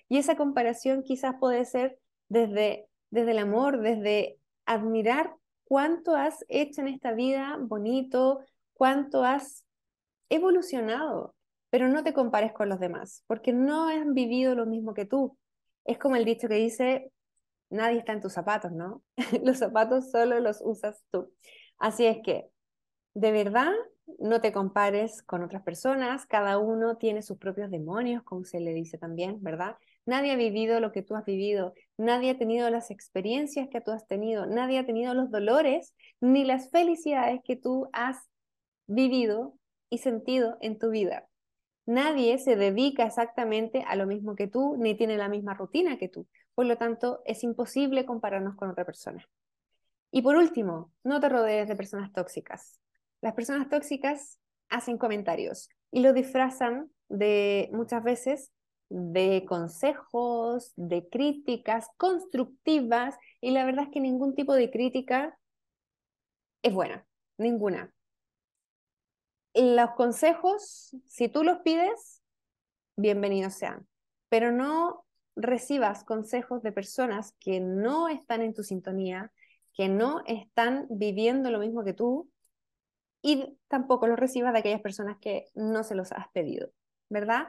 Y 0.08 0.16
esa 0.16 0.36
comparación 0.36 1.02
quizás 1.02 1.34
puede 1.38 1.66
ser 1.66 1.98
desde, 2.30 2.88
desde 3.10 3.32
el 3.32 3.38
amor, 3.38 3.82
desde 3.82 4.38
admirar 4.64 5.34
cuánto 5.64 6.14
has 6.14 6.42
hecho 6.48 6.80
en 6.80 6.88
esta 6.88 7.12
vida 7.12 7.58
bonito, 7.60 8.40
cuánto 8.76 9.24
has 9.24 9.64
evolucionado, 10.28 11.34
pero 11.70 11.88
no 11.88 12.04
te 12.04 12.12
compares 12.12 12.52
con 12.52 12.68
los 12.68 12.78
demás, 12.78 13.24
porque 13.26 13.52
no 13.52 13.88
han 13.88 14.14
vivido 14.14 14.54
lo 14.54 14.66
mismo 14.66 14.94
que 14.94 15.06
tú. 15.06 15.36
Es 15.84 15.98
como 15.98 16.16
el 16.16 16.24
dicho 16.24 16.48
que 16.48 16.56
dice, 16.56 17.10
nadie 17.70 17.98
está 17.98 18.12
en 18.12 18.20
tus 18.20 18.32
zapatos, 18.32 18.72
¿no? 18.72 19.02
los 19.42 19.58
zapatos 19.58 20.10
solo 20.10 20.40
los 20.40 20.60
usas 20.62 21.02
tú. 21.10 21.32
Así 21.78 22.06
es 22.06 22.18
que, 22.22 22.48
de 23.14 23.32
verdad, 23.32 23.72
no 24.18 24.40
te 24.40 24.52
compares 24.52 25.22
con 25.22 25.42
otras 25.42 25.62
personas, 25.62 26.26
cada 26.26 26.58
uno 26.58 26.96
tiene 26.96 27.22
sus 27.22 27.38
propios 27.38 27.70
demonios, 27.70 28.22
como 28.22 28.44
se 28.44 28.60
le 28.60 28.72
dice 28.72 28.98
también, 28.98 29.42
¿verdad? 29.42 29.76
Nadie 30.04 30.32
ha 30.32 30.36
vivido 30.36 30.80
lo 30.80 30.92
que 30.92 31.02
tú 31.02 31.16
has 31.16 31.24
vivido, 31.24 31.74
nadie 31.96 32.30
ha 32.30 32.38
tenido 32.38 32.70
las 32.70 32.90
experiencias 32.90 33.68
que 33.68 33.80
tú 33.80 33.90
has 33.90 34.06
tenido, 34.06 34.46
nadie 34.46 34.78
ha 34.78 34.86
tenido 34.86 35.14
los 35.14 35.30
dolores 35.30 35.94
ni 36.20 36.44
las 36.44 36.70
felicidades 36.70 37.40
que 37.44 37.56
tú 37.56 37.88
has 37.92 38.28
vivido 38.86 39.54
y 39.90 39.98
sentido 39.98 40.58
en 40.60 40.78
tu 40.78 40.90
vida. 40.90 41.28
Nadie 41.86 42.38
se 42.38 42.56
dedica 42.56 43.06
exactamente 43.06 43.84
a 43.86 43.94
lo 43.94 44.06
mismo 44.06 44.34
que 44.34 44.48
tú, 44.48 44.76
ni 44.76 44.96
tiene 44.96 45.16
la 45.16 45.28
misma 45.28 45.54
rutina 45.54 45.98
que 45.98 46.08
tú. 46.08 46.26
Por 46.54 46.66
lo 46.66 46.76
tanto, 46.76 47.22
es 47.24 47.44
imposible 47.44 48.04
compararnos 48.04 48.56
con 48.56 48.70
otra 48.70 48.84
persona. 48.84 49.24
Y 50.10 50.22
por 50.22 50.36
último, 50.36 50.92
no 51.04 51.20
te 51.20 51.28
rodees 51.28 51.68
de 51.68 51.76
personas 51.76 52.12
tóxicas. 52.12 52.80
las 53.20 53.34
personas 53.34 53.68
tóxicas 53.68 54.38
hacen 54.68 54.98
comentarios 54.98 55.68
y 55.90 56.00
lo 56.00 56.12
disfrazan 56.12 56.90
de 57.08 57.68
muchas 57.72 58.02
veces 58.02 58.52
de 58.88 59.44
consejos, 59.48 60.72
de 60.76 61.08
críticas 61.08 61.88
constructivas 61.96 63.16
y 63.40 63.50
la 63.50 63.64
verdad 63.64 63.84
es 63.84 63.90
que 63.90 64.00
ningún 64.00 64.34
tipo 64.34 64.54
de 64.54 64.70
crítica 64.70 65.38
es 66.62 66.72
buena, 66.72 67.06
ninguna. 67.38 67.92
Los 69.56 69.92
consejos, 69.92 70.94
si 71.06 71.30
tú 71.30 71.42
los 71.42 71.60
pides, 71.60 72.22
bienvenidos 72.94 73.54
sean, 73.54 73.88
pero 74.28 74.52
no 74.52 75.06
recibas 75.34 76.04
consejos 76.04 76.62
de 76.62 76.72
personas 76.72 77.34
que 77.40 77.60
no 77.60 78.08
están 78.08 78.42
en 78.42 78.52
tu 78.52 78.62
sintonía, 78.62 79.32
que 79.72 79.88
no 79.88 80.22
están 80.26 80.86
viviendo 80.90 81.50
lo 81.50 81.58
mismo 81.58 81.84
que 81.84 81.94
tú 81.94 82.28
y 83.22 83.56
tampoco 83.68 84.06
los 84.06 84.18
recibas 84.18 84.52
de 84.52 84.58
aquellas 84.58 84.82
personas 84.82 85.16
que 85.22 85.46
no 85.54 85.84
se 85.84 85.94
los 85.94 86.12
has 86.12 86.28
pedido, 86.34 86.70
¿verdad? 87.08 87.48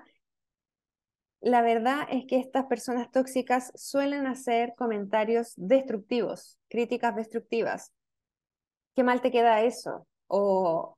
La 1.41 1.61
verdad 1.61 2.07
es 2.09 2.25
que 2.25 2.39
estas 2.39 2.67
personas 2.67 3.11
tóxicas 3.11 3.73
suelen 3.75 4.27
hacer 4.27 4.75
comentarios 4.77 5.51
destructivos, 5.57 6.57
críticas 6.69 7.17
destructivas. 7.17 7.91
¿Qué 8.95 9.03
mal 9.03 9.19
te 9.19 9.29
queda 9.29 9.61
eso? 9.63 10.07
O 10.27 10.96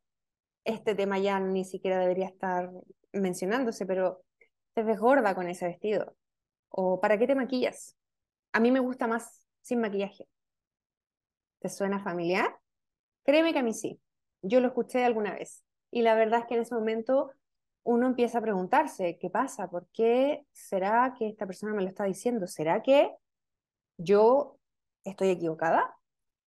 este 0.64 0.96
tema 0.96 1.20
ya 1.20 1.40
ni 1.40 1.66
siquiera 1.66 2.00
debería 2.00 2.28
estar 2.28 2.72
mencionándose, 3.12 3.86
pero 3.86 4.24
te 4.74 4.84
ves 4.84 5.00
gorda 5.00 5.36
con 5.36 5.48
ese 5.48 5.68
vestido. 5.68 6.16
¿O 6.70 7.00
para 7.00 7.18
qué 7.18 7.28
te 7.28 7.36
maquillas? 7.36 7.98
A 8.52 8.60
mí 8.60 8.72
me 8.72 8.80
gusta 8.80 9.08
más 9.08 9.46
sin 9.62 9.82
maquillaje. 9.82 10.28
¿Te 11.60 11.70
suena 11.70 12.00
familiar? 12.00 12.58
Créeme 13.24 13.54
que 13.54 13.60
a 13.60 13.64
mí 13.64 13.74
sí. 13.74 14.00
Yo 14.42 14.60
lo 14.62 14.68
escuché 14.68 15.04
alguna 15.04 15.34
vez. 15.34 15.64
Y 15.92 16.02
la 16.04 16.16
verdad 16.16 16.42
es 16.42 16.46
que 16.46 16.56
en 16.56 16.62
ese 16.62 16.76
momento 16.76 17.32
uno 17.84 18.08
empieza 18.08 18.38
a 18.38 18.42
preguntarse, 18.42 19.18
¿qué 19.20 19.30
pasa? 19.30 19.70
¿Por 19.70 19.88
qué 19.90 20.46
será 20.52 21.16
que 21.18 21.28
esta 21.28 21.46
persona 21.48 21.74
me 21.74 21.82
lo 21.82 21.88
está 21.90 22.04
diciendo? 22.06 22.48
¿Será 22.48 22.82
que 22.82 23.12
yo 23.98 24.60
estoy 25.04 25.30
equivocada? 25.30 25.96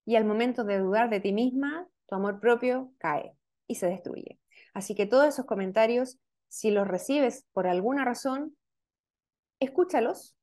Y 0.04 0.16
al 0.16 0.25
momento 0.25 0.64
de 0.64 0.78
dudar 0.78 1.11
de 1.11 1.21
ti 1.21 1.33
misma, 1.33 1.88
tu 2.07 2.14
amor 2.14 2.40
propio 2.40 2.92
cae 2.99 3.37
y 3.66 3.76
se 3.76 3.87
destruye. 3.87 4.38
Así 4.75 4.95
que 4.95 5.07
todos 5.07 5.26
esos 5.26 5.47
comentarios, 5.47 6.19
si 6.49 6.71
los 6.71 6.87
recibes 6.87 7.47
por 7.52 7.66
alguna 7.66 8.04
razón, 8.04 8.57
escúchalos, 9.61 10.37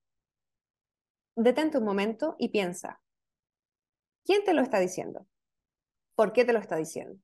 detente 1.36 1.78
un 1.78 1.86
momento 1.86 2.36
y 2.38 2.50
piensa, 2.50 3.02
¿quién 4.26 4.44
te 4.44 4.54
lo 4.54 4.62
está 4.62 4.80
diciendo? 4.80 5.26
¿Por 6.16 6.34
qué 6.34 6.46
te 6.46 6.54
lo 6.54 6.60
está 6.60 6.76
diciendo? 6.76 7.20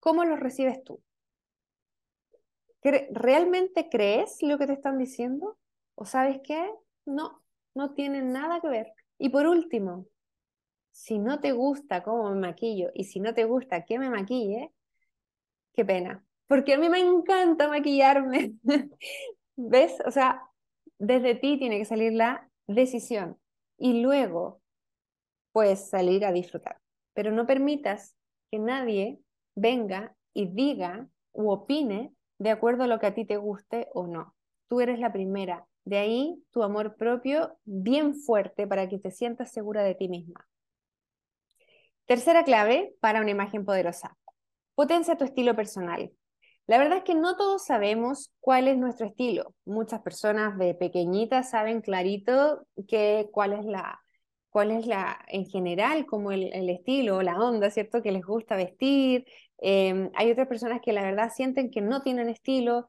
¿Cómo 0.00 0.24
lo 0.24 0.36
recibes 0.36 0.82
tú? 0.82 1.02
¿Realmente 2.82 3.88
crees 3.88 4.42
lo 4.42 4.58
que 4.58 4.66
te 4.66 4.72
están 4.72 4.98
diciendo? 4.98 5.58
¿O 5.94 6.04
sabes 6.04 6.40
qué? 6.42 6.68
No, 7.04 7.42
no 7.74 7.94
tiene 7.94 8.22
nada 8.22 8.60
que 8.60 8.68
ver. 8.68 8.92
Y 9.18 9.28
por 9.28 9.46
último, 9.46 10.06
si 10.90 11.18
no 11.18 11.40
te 11.40 11.52
gusta 11.52 12.02
cómo 12.02 12.30
me 12.30 12.40
maquillo 12.40 12.90
y 12.94 13.04
si 13.04 13.20
no 13.20 13.34
te 13.34 13.44
gusta 13.44 13.84
que 13.84 13.98
me 13.98 14.10
maquille, 14.10 14.72
qué 15.74 15.84
pena. 15.84 16.24
Porque 16.46 16.74
a 16.74 16.78
mí 16.78 16.88
me 16.88 17.00
encanta 17.00 17.68
maquillarme. 17.68 18.54
¿Ves? 19.56 19.98
O 20.06 20.10
sea, 20.10 20.42
desde 20.98 21.34
ti 21.34 21.58
tiene 21.58 21.78
que 21.78 21.84
salir 21.84 22.12
la 22.12 22.48
decisión 22.66 23.38
y 23.78 24.02
luego 24.02 24.60
puedes 25.52 25.88
salir 25.88 26.24
a 26.24 26.32
disfrutar. 26.32 26.78
Pero 27.14 27.30
no 27.30 27.46
permitas 27.46 28.16
que 28.50 28.58
nadie 28.58 29.18
venga 29.54 30.14
y 30.34 30.46
diga 30.46 31.08
u 31.32 31.50
opine 31.50 32.12
de 32.38 32.50
acuerdo 32.50 32.84
a 32.84 32.86
lo 32.86 32.98
que 32.98 33.06
a 33.06 33.14
ti 33.14 33.24
te 33.24 33.36
guste 33.36 33.88
o 33.92 34.06
no. 34.06 34.34
Tú 34.68 34.80
eres 34.80 34.98
la 34.98 35.12
primera. 35.12 35.66
De 35.84 35.98
ahí 35.98 36.42
tu 36.50 36.62
amor 36.62 36.96
propio 36.96 37.58
bien 37.64 38.14
fuerte 38.14 38.66
para 38.66 38.88
que 38.88 38.98
te 38.98 39.10
sientas 39.10 39.52
segura 39.52 39.82
de 39.82 39.94
ti 39.94 40.08
misma. 40.08 40.46
Tercera 42.06 42.44
clave 42.44 42.94
para 43.00 43.20
una 43.20 43.30
imagen 43.30 43.64
poderosa. 43.64 44.16
Potencia 44.82 45.14
tu 45.14 45.24
estilo 45.24 45.54
personal. 45.54 46.10
La 46.66 46.76
verdad 46.76 46.98
es 46.98 47.04
que 47.04 47.14
no 47.14 47.36
todos 47.36 47.64
sabemos 47.64 48.32
cuál 48.40 48.66
es 48.66 48.76
nuestro 48.76 49.06
estilo. 49.06 49.54
Muchas 49.64 50.00
personas 50.00 50.58
de 50.58 50.74
pequeñitas 50.74 51.50
saben 51.50 51.82
clarito 51.82 52.66
que, 52.88 53.28
cuál 53.30 53.52
es 53.52 53.64
la, 53.64 54.00
cuál 54.50 54.72
es 54.72 54.84
la, 54.88 55.24
en 55.28 55.46
general, 55.46 56.04
como 56.04 56.32
el, 56.32 56.68
estilo, 56.68 57.22
la 57.22 57.38
onda, 57.38 57.70
¿cierto? 57.70 58.02
Que 58.02 58.10
les 58.10 58.24
gusta 58.24 58.56
vestir. 58.56 59.24
Em, 59.58 60.10
hay 60.16 60.32
otras 60.32 60.48
personas 60.48 60.80
que 60.84 60.92
la 60.92 61.04
verdad 61.04 61.30
sienten 61.32 61.70
que 61.70 61.80
no 61.80 62.02
tienen 62.02 62.28
estilo, 62.28 62.88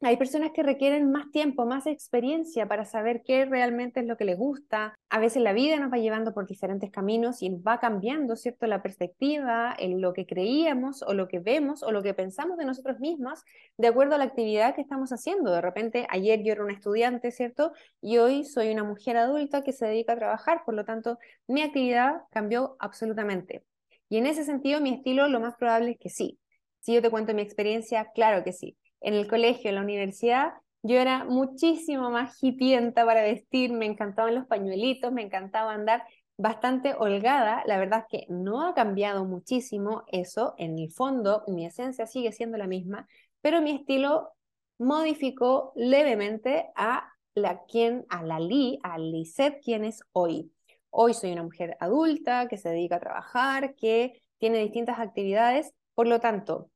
hay 0.00 0.16
personas 0.16 0.52
que 0.54 0.62
requieren 0.62 1.10
más 1.10 1.28
tiempo, 1.32 1.66
más 1.66 1.88
experiencia 1.88 2.68
para 2.68 2.84
saber 2.84 3.22
qué 3.24 3.44
realmente 3.44 3.98
es 3.98 4.06
lo 4.06 4.16
que 4.16 4.24
les 4.24 4.38
gusta. 4.38 4.94
A 5.10 5.18
veces 5.18 5.42
la 5.42 5.52
vida 5.52 5.76
nos 5.80 5.92
va 5.92 5.98
llevando 5.98 6.32
por 6.32 6.46
diferentes 6.46 6.92
caminos 6.92 7.42
y 7.42 7.50
va 7.50 7.80
cambiando, 7.80 8.36
¿cierto? 8.36 8.68
La 8.68 8.80
perspectiva, 8.80 9.74
en 9.76 10.00
lo 10.00 10.12
que 10.12 10.24
creíamos 10.24 11.02
o 11.02 11.14
lo 11.14 11.26
que 11.26 11.40
vemos 11.40 11.82
o 11.82 11.90
lo 11.90 12.00
que 12.04 12.14
pensamos 12.14 12.58
de 12.58 12.64
nosotros 12.64 13.00
mismos 13.00 13.42
de 13.76 13.88
acuerdo 13.88 14.14
a 14.14 14.18
la 14.18 14.24
actividad 14.24 14.76
que 14.76 14.82
estamos 14.82 15.10
haciendo. 15.10 15.50
De 15.50 15.60
repente, 15.60 16.06
ayer 16.10 16.44
yo 16.44 16.52
era 16.52 16.62
una 16.62 16.74
estudiante, 16.74 17.32
¿cierto? 17.32 17.72
Y 18.00 18.18
hoy 18.18 18.44
soy 18.44 18.70
una 18.70 18.84
mujer 18.84 19.16
adulta 19.16 19.64
que 19.64 19.72
se 19.72 19.86
dedica 19.86 20.12
a 20.12 20.16
trabajar, 20.16 20.62
por 20.64 20.74
lo 20.74 20.84
tanto, 20.84 21.18
mi 21.48 21.62
actividad 21.62 22.22
cambió 22.30 22.76
absolutamente. 22.78 23.64
Y 24.08 24.18
en 24.18 24.26
ese 24.26 24.44
sentido, 24.44 24.80
mi 24.80 24.94
estilo 24.94 25.26
lo 25.26 25.40
más 25.40 25.56
probable 25.56 25.90
es 25.92 25.98
que 25.98 26.08
sí. 26.08 26.38
Si 26.78 26.94
yo 26.94 27.02
te 27.02 27.10
cuento 27.10 27.34
mi 27.34 27.42
experiencia, 27.42 28.12
claro 28.14 28.44
que 28.44 28.52
sí 28.52 28.76
en 29.00 29.14
el 29.14 29.28
colegio, 29.28 29.70
en 29.70 29.76
la 29.76 29.82
universidad, 29.82 30.52
yo 30.82 30.96
era 30.96 31.24
muchísimo 31.24 32.10
más 32.10 32.42
hipienta 32.42 33.04
para 33.04 33.22
vestir, 33.22 33.72
me 33.72 33.86
encantaban 33.86 34.34
los 34.34 34.46
pañuelitos, 34.46 35.12
me 35.12 35.22
encantaba 35.22 35.72
andar 35.74 36.04
bastante 36.36 36.94
holgada. 36.94 37.62
La 37.66 37.78
verdad 37.78 38.04
es 38.08 38.20
que 38.20 38.32
no 38.32 38.66
ha 38.66 38.74
cambiado 38.74 39.24
muchísimo 39.24 40.04
eso. 40.06 40.54
En 40.56 40.78
el 40.78 40.90
fondo, 40.92 41.42
mi 41.48 41.66
esencia 41.66 42.06
sigue 42.06 42.32
siendo 42.32 42.56
la 42.58 42.68
misma, 42.68 43.08
pero 43.40 43.60
mi 43.60 43.72
estilo 43.72 44.30
modificó 44.78 45.72
levemente 45.74 46.70
a 46.76 47.12
la 47.34 47.64
quien, 47.64 48.06
a 48.08 48.22
la 48.22 48.38
Li, 48.38 48.78
a 48.82 48.98
Lisette, 48.98 49.60
quien 49.62 49.84
es 49.84 50.00
hoy. 50.12 50.52
Hoy 50.90 51.12
soy 51.12 51.32
una 51.32 51.42
mujer 51.42 51.76
adulta 51.80 52.48
que 52.48 52.56
se 52.56 52.70
dedica 52.70 52.96
a 52.96 53.00
trabajar, 53.00 53.74
que 53.74 54.22
tiene 54.38 54.58
distintas 54.58 55.00
actividades, 55.00 55.74
por 55.94 56.06
lo 56.06 56.20
tanto, 56.20 56.70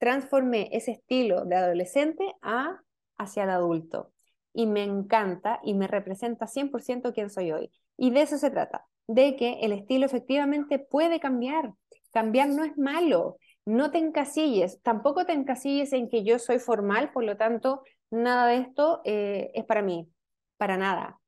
transformé 0.00 0.70
ese 0.72 0.92
estilo 0.92 1.44
de 1.44 1.56
adolescente 1.56 2.34
a 2.42 2.80
hacia 3.18 3.44
el 3.44 3.50
adulto. 3.50 4.10
Y 4.52 4.66
me 4.66 4.82
encanta 4.82 5.60
y 5.62 5.74
me 5.74 5.86
representa 5.86 6.46
100% 6.46 7.12
quién 7.12 7.30
soy 7.30 7.52
hoy. 7.52 7.70
Y 7.96 8.10
de 8.10 8.22
eso 8.22 8.38
se 8.38 8.50
trata, 8.50 8.86
de 9.06 9.36
que 9.36 9.60
el 9.60 9.72
estilo 9.72 10.06
efectivamente 10.06 10.78
puede 10.78 11.20
cambiar. 11.20 11.74
Cambiar 12.12 12.48
no 12.48 12.64
es 12.64 12.76
malo. 12.76 13.36
No 13.66 13.90
te 13.90 13.98
encasilles, 13.98 14.80
tampoco 14.82 15.26
te 15.26 15.32
encasilles 15.32 15.92
en 15.92 16.08
que 16.08 16.24
yo 16.24 16.38
soy 16.38 16.58
formal, 16.58 17.12
por 17.12 17.22
lo 17.22 17.36
tanto, 17.36 17.82
nada 18.10 18.46
de 18.46 18.56
esto 18.56 19.02
eh, 19.04 19.50
es 19.54 19.64
para 19.66 19.82
mí, 19.82 20.08
para 20.56 20.78
nada. 20.78 21.20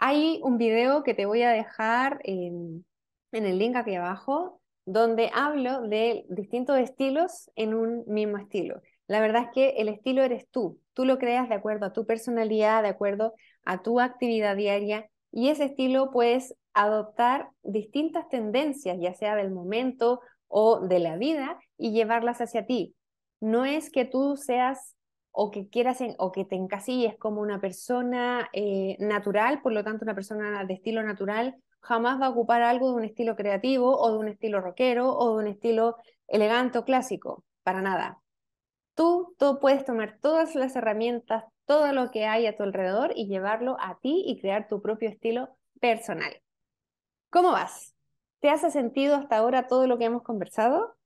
Hay 0.00 0.40
un 0.42 0.58
video 0.58 1.04
que 1.04 1.14
te 1.14 1.24
voy 1.24 1.42
a 1.42 1.50
dejar 1.50 2.20
en, 2.24 2.84
en 3.30 3.46
el 3.46 3.58
link 3.58 3.76
aquí 3.76 3.94
abajo 3.94 4.60
donde 4.88 5.30
hablo 5.34 5.82
de 5.82 6.24
distintos 6.30 6.78
estilos 6.78 7.50
en 7.56 7.74
un 7.74 8.04
mismo 8.06 8.38
estilo. 8.38 8.80
La 9.06 9.20
verdad 9.20 9.42
es 9.42 9.48
que 9.52 9.68
el 9.80 9.88
estilo 9.88 10.22
eres 10.22 10.48
tú, 10.50 10.80
tú 10.94 11.04
lo 11.04 11.18
creas 11.18 11.50
de 11.50 11.54
acuerdo 11.54 11.86
a 11.86 11.92
tu 11.92 12.06
personalidad, 12.06 12.82
de 12.82 12.88
acuerdo 12.88 13.34
a 13.66 13.82
tu 13.82 14.00
actividad 14.00 14.56
diaria 14.56 15.06
y 15.30 15.50
ese 15.50 15.64
estilo 15.64 16.10
puedes 16.10 16.54
adoptar 16.72 17.50
distintas 17.62 18.30
tendencias, 18.30 18.96
ya 18.98 19.12
sea 19.12 19.36
del 19.36 19.50
momento 19.50 20.20
o 20.46 20.80
de 20.80 21.00
la 21.00 21.16
vida, 21.16 21.58
y 21.76 21.92
llevarlas 21.92 22.40
hacia 22.40 22.64
ti. 22.64 22.94
No 23.40 23.66
es 23.66 23.90
que 23.90 24.06
tú 24.06 24.36
seas 24.38 24.96
o 25.32 25.50
que 25.50 25.68
quieras 25.68 25.98
o 26.16 26.32
que 26.32 26.46
te 26.46 26.56
encasilles 26.56 27.14
como 27.18 27.42
una 27.42 27.60
persona 27.60 28.48
eh, 28.54 28.96
natural, 29.00 29.60
por 29.60 29.72
lo 29.72 29.84
tanto 29.84 30.06
una 30.06 30.14
persona 30.14 30.64
de 30.64 30.74
estilo 30.74 31.02
natural 31.02 31.56
jamás 31.80 32.20
va 32.20 32.26
a 32.26 32.30
ocupar 32.30 32.62
algo 32.62 32.88
de 32.90 32.94
un 32.94 33.04
estilo 33.04 33.36
creativo 33.36 33.96
o 33.96 34.12
de 34.12 34.18
un 34.18 34.28
estilo 34.28 34.60
rockero 34.60 35.16
o 35.16 35.36
de 35.36 35.44
un 35.44 35.46
estilo 35.48 35.96
elegante 36.26 36.78
o 36.78 36.84
clásico, 36.84 37.44
para 37.62 37.82
nada. 37.82 38.20
Tú, 38.94 39.34
tú 39.38 39.58
puedes 39.60 39.84
tomar 39.84 40.18
todas 40.20 40.54
las 40.54 40.74
herramientas, 40.76 41.44
todo 41.66 41.92
lo 41.92 42.10
que 42.10 42.26
hay 42.26 42.46
a 42.46 42.56
tu 42.56 42.62
alrededor 42.62 43.12
y 43.14 43.28
llevarlo 43.28 43.76
a 43.80 43.98
ti 44.00 44.24
y 44.26 44.40
crear 44.40 44.68
tu 44.68 44.82
propio 44.82 45.08
estilo 45.08 45.56
personal. 45.80 46.42
¿Cómo 47.30 47.52
vas? 47.52 47.94
¿Te 48.40 48.50
hace 48.50 48.70
sentido 48.70 49.16
hasta 49.16 49.36
ahora 49.36 49.66
todo 49.66 49.86
lo 49.86 49.98
que 49.98 50.06
hemos 50.06 50.22
conversado? 50.22 50.96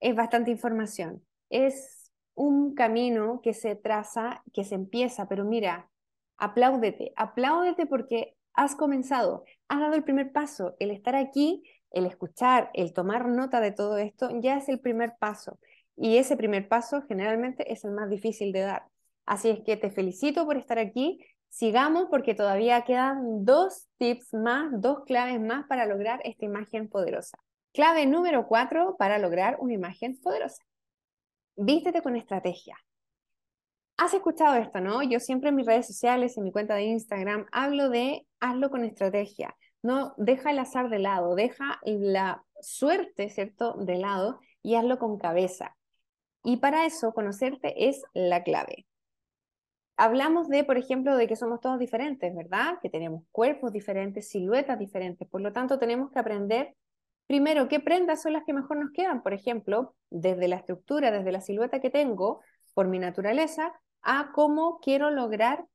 Es 0.00 0.14
bastante 0.14 0.50
información. 0.50 1.24
Es 1.48 2.12
un 2.34 2.74
camino 2.74 3.40
que 3.42 3.54
se 3.54 3.76
traza, 3.76 4.42
que 4.52 4.64
se 4.64 4.74
empieza, 4.74 5.28
pero 5.28 5.44
mira, 5.44 5.90
apláudete, 6.36 7.12
apláudete 7.16 7.86
porque 7.86 8.36
has 8.54 8.74
comenzado, 8.74 9.44
has 9.68 9.80
dado 9.80 9.94
el 9.94 10.04
primer 10.04 10.32
paso. 10.32 10.76
El 10.78 10.90
estar 10.90 11.14
aquí 11.16 11.62
el 11.92 12.06
escuchar, 12.06 12.70
el 12.74 12.92
tomar 12.92 13.28
nota 13.28 13.60
de 13.60 13.72
todo 13.72 13.98
esto, 13.98 14.30
ya 14.40 14.56
es 14.56 14.68
el 14.68 14.80
primer 14.80 15.14
paso. 15.18 15.58
Y 15.96 16.16
ese 16.16 16.36
primer 16.36 16.68
paso 16.68 17.02
generalmente 17.02 17.70
es 17.72 17.84
el 17.84 17.92
más 17.92 18.08
difícil 18.08 18.52
de 18.52 18.60
dar. 18.60 18.84
Así 19.26 19.50
es 19.50 19.60
que 19.60 19.76
te 19.76 19.90
felicito 19.90 20.44
por 20.46 20.56
estar 20.56 20.78
aquí. 20.78 21.24
Sigamos 21.48 22.06
porque 22.10 22.34
todavía 22.34 22.82
quedan 22.82 23.44
dos 23.44 23.86
tips 23.98 24.32
más, 24.32 24.70
dos 24.80 25.04
claves 25.04 25.40
más 25.40 25.66
para 25.68 25.86
lograr 25.86 26.20
esta 26.24 26.46
imagen 26.46 26.88
poderosa. 26.88 27.38
Clave 27.72 28.06
número 28.06 28.46
cuatro 28.48 28.96
para 28.98 29.18
lograr 29.18 29.58
una 29.60 29.74
imagen 29.74 30.18
poderosa. 30.20 30.62
Vístete 31.56 32.02
con 32.02 32.16
estrategia. 32.16 32.76
Has 34.02 34.14
escuchado 34.14 34.56
esto, 34.56 34.80
¿no? 34.80 35.00
Yo 35.04 35.20
siempre 35.20 35.50
en 35.50 35.54
mis 35.54 35.64
redes 35.64 35.86
sociales, 35.86 36.36
en 36.36 36.42
mi 36.42 36.50
cuenta 36.50 36.74
de 36.74 36.82
Instagram, 36.82 37.46
hablo 37.52 37.88
de 37.88 38.26
hazlo 38.40 38.68
con 38.68 38.84
estrategia. 38.84 39.54
No, 39.80 40.12
deja 40.16 40.50
el 40.50 40.58
azar 40.58 40.90
de 40.90 40.98
lado, 40.98 41.36
deja 41.36 41.78
la 41.84 42.42
suerte, 42.60 43.28
¿cierto?, 43.28 43.74
de 43.74 43.98
lado 43.98 44.40
y 44.60 44.74
hazlo 44.74 44.98
con 44.98 45.18
cabeza. 45.18 45.76
Y 46.42 46.56
para 46.56 46.84
eso, 46.84 47.12
conocerte 47.12 47.88
es 47.88 48.02
la 48.12 48.42
clave. 48.42 48.88
Hablamos 49.96 50.48
de, 50.48 50.64
por 50.64 50.78
ejemplo, 50.78 51.16
de 51.16 51.28
que 51.28 51.36
somos 51.36 51.60
todos 51.60 51.78
diferentes, 51.78 52.34
¿verdad? 52.34 52.80
Que 52.82 52.90
tenemos 52.90 53.22
cuerpos 53.30 53.72
diferentes, 53.72 54.28
siluetas 54.28 54.80
diferentes. 54.80 55.28
Por 55.28 55.42
lo 55.42 55.52
tanto, 55.52 55.78
tenemos 55.78 56.10
que 56.10 56.18
aprender 56.18 56.74
primero 57.28 57.68
qué 57.68 57.78
prendas 57.78 58.20
son 58.20 58.32
las 58.32 58.42
que 58.42 58.52
mejor 58.52 58.78
nos 58.78 58.90
quedan. 58.90 59.22
Por 59.22 59.32
ejemplo, 59.32 59.94
desde 60.10 60.48
la 60.48 60.56
estructura, 60.56 61.12
desde 61.12 61.30
la 61.30 61.40
silueta 61.40 61.78
que 61.78 61.90
tengo, 61.90 62.40
por 62.74 62.88
mi 62.88 62.98
naturaleza, 62.98 63.72
a 64.02 64.32
cómo 64.32 64.80
quiero 64.80 65.10
lograr 65.10 65.66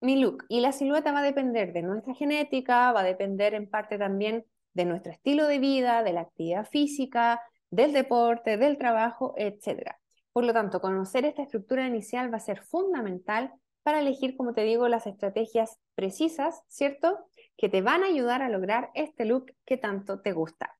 mi 0.00 0.16
look. 0.16 0.44
Y 0.48 0.60
la 0.60 0.72
silueta 0.72 1.12
va 1.12 1.20
a 1.20 1.24
depender 1.24 1.72
de 1.72 1.82
nuestra 1.82 2.14
genética, 2.14 2.92
va 2.92 3.00
a 3.00 3.04
depender 3.04 3.54
en 3.54 3.68
parte 3.70 3.98
también 3.98 4.44
de 4.74 4.84
nuestro 4.84 5.12
estilo 5.12 5.46
de 5.46 5.58
vida, 5.58 6.02
de 6.02 6.12
la 6.12 6.22
actividad 6.22 6.66
física, 6.66 7.40
del 7.70 7.92
deporte, 7.92 8.56
del 8.56 8.78
trabajo, 8.78 9.34
etc. 9.36 9.96
Por 10.32 10.44
lo 10.44 10.52
tanto, 10.52 10.80
conocer 10.80 11.24
esta 11.24 11.42
estructura 11.42 11.86
inicial 11.86 12.32
va 12.32 12.38
a 12.38 12.40
ser 12.40 12.62
fundamental 12.62 13.52
para 13.82 14.00
elegir, 14.00 14.36
como 14.36 14.54
te 14.54 14.62
digo, 14.62 14.88
las 14.88 15.06
estrategias 15.06 15.78
precisas, 15.94 16.62
¿cierto? 16.68 17.26
Que 17.56 17.68
te 17.68 17.82
van 17.82 18.02
a 18.02 18.06
ayudar 18.06 18.42
a 18.42 18.48
lograr 18.48 18.90
este 18.94 19.24
look 19.24 19.52
que 19.64 19.76
tanto 19.76 20.20
te 20.20 20.32
gusta. 20.32 20.78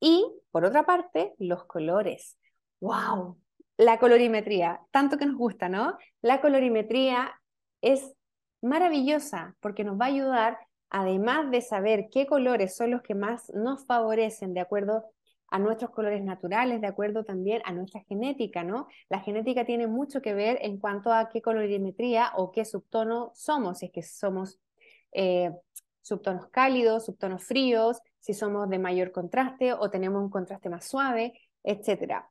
Y, 0.00 0.26
por 0.50 0.64
otra 0.64 0.84
parte, 0.84 1.34
los 1.38 1.64
colores. 1.64 2.38
¡Wow! 2.80 3.38
La 3.76 3.98
colorimetría, 3.98 4.80
tanto 4.90 5.18
que 5.18 5.26
nos 5.26 5.36
gusta, 5.36 5.68
¿no? 5.68 5.98
La 6.22 6.40
colorimetría 6.40 7.32
es 7.80 8.14
maravillosa 8.62 9.56
porque 9.60 9.84
nos 9.84 10.00
va 10.00 10.06
a 10.06 10.08
ayudar, 10.08 10.58
además 10.90 11.50
de 11.50 11.60
saber 11.60 12.08
qué 12.10 12.26
colores 12.26 12.76
son 12.76 12.92
los 12.92 13.02
que 13.02 13.14
más 13.14 13.50
nos 13.52 13.84
favorecen 13.86 14.54
de 14.54 14.60
acuerdo 14.60 15.04
a 15.48 15.58
nuestros 15.58 15.90
colores 15.90 16.22
naturales, 16.24 16.80
de 16.80 16.86
acuerdo 16.86 17.24
también 17.24 17.62
a 17.64 17.72
nuestra 17.72 18.00
genética, 18.08 18.64
¿no? 18.64 18.88
La 19.08 19.20
genética 19.20 19.64
tiene 19.64 19.86
mucho 19.86 20.20
que 20.20 20.34
ver 20.34 20.58
en 20.62 20.78
cuanto 20.78 21.12
a 21.12 21.28
qué 21.28 21.42
colorimetría 21.42 22.32
o 22.36 22.50
qué 22.50 22.64
subtono 22.64 23.30
somos, 23.34 23.78
si 23.78 23.86
es 23.86 23.92
que 23.92 24.02
somos 24.02 24.58
eh, 25.12 25.52
subtonos 26.00 26.48
cálidos, 26.48 27.06
subtonos 27.06 27.44
fríos, 27.44 28.00
si 28.18 28.34
somos 28.34 28.68
de 28.68 28.78
mayor 28.78 29.12
contraste 29.12 29.72
o 29.72 29.90
tenemos 29.90 30.22
un 30.22 30.30
contraste 30.30 30.68
más 30.68 30.86
suave, 30.86 31.34
etc. 31.62 32.24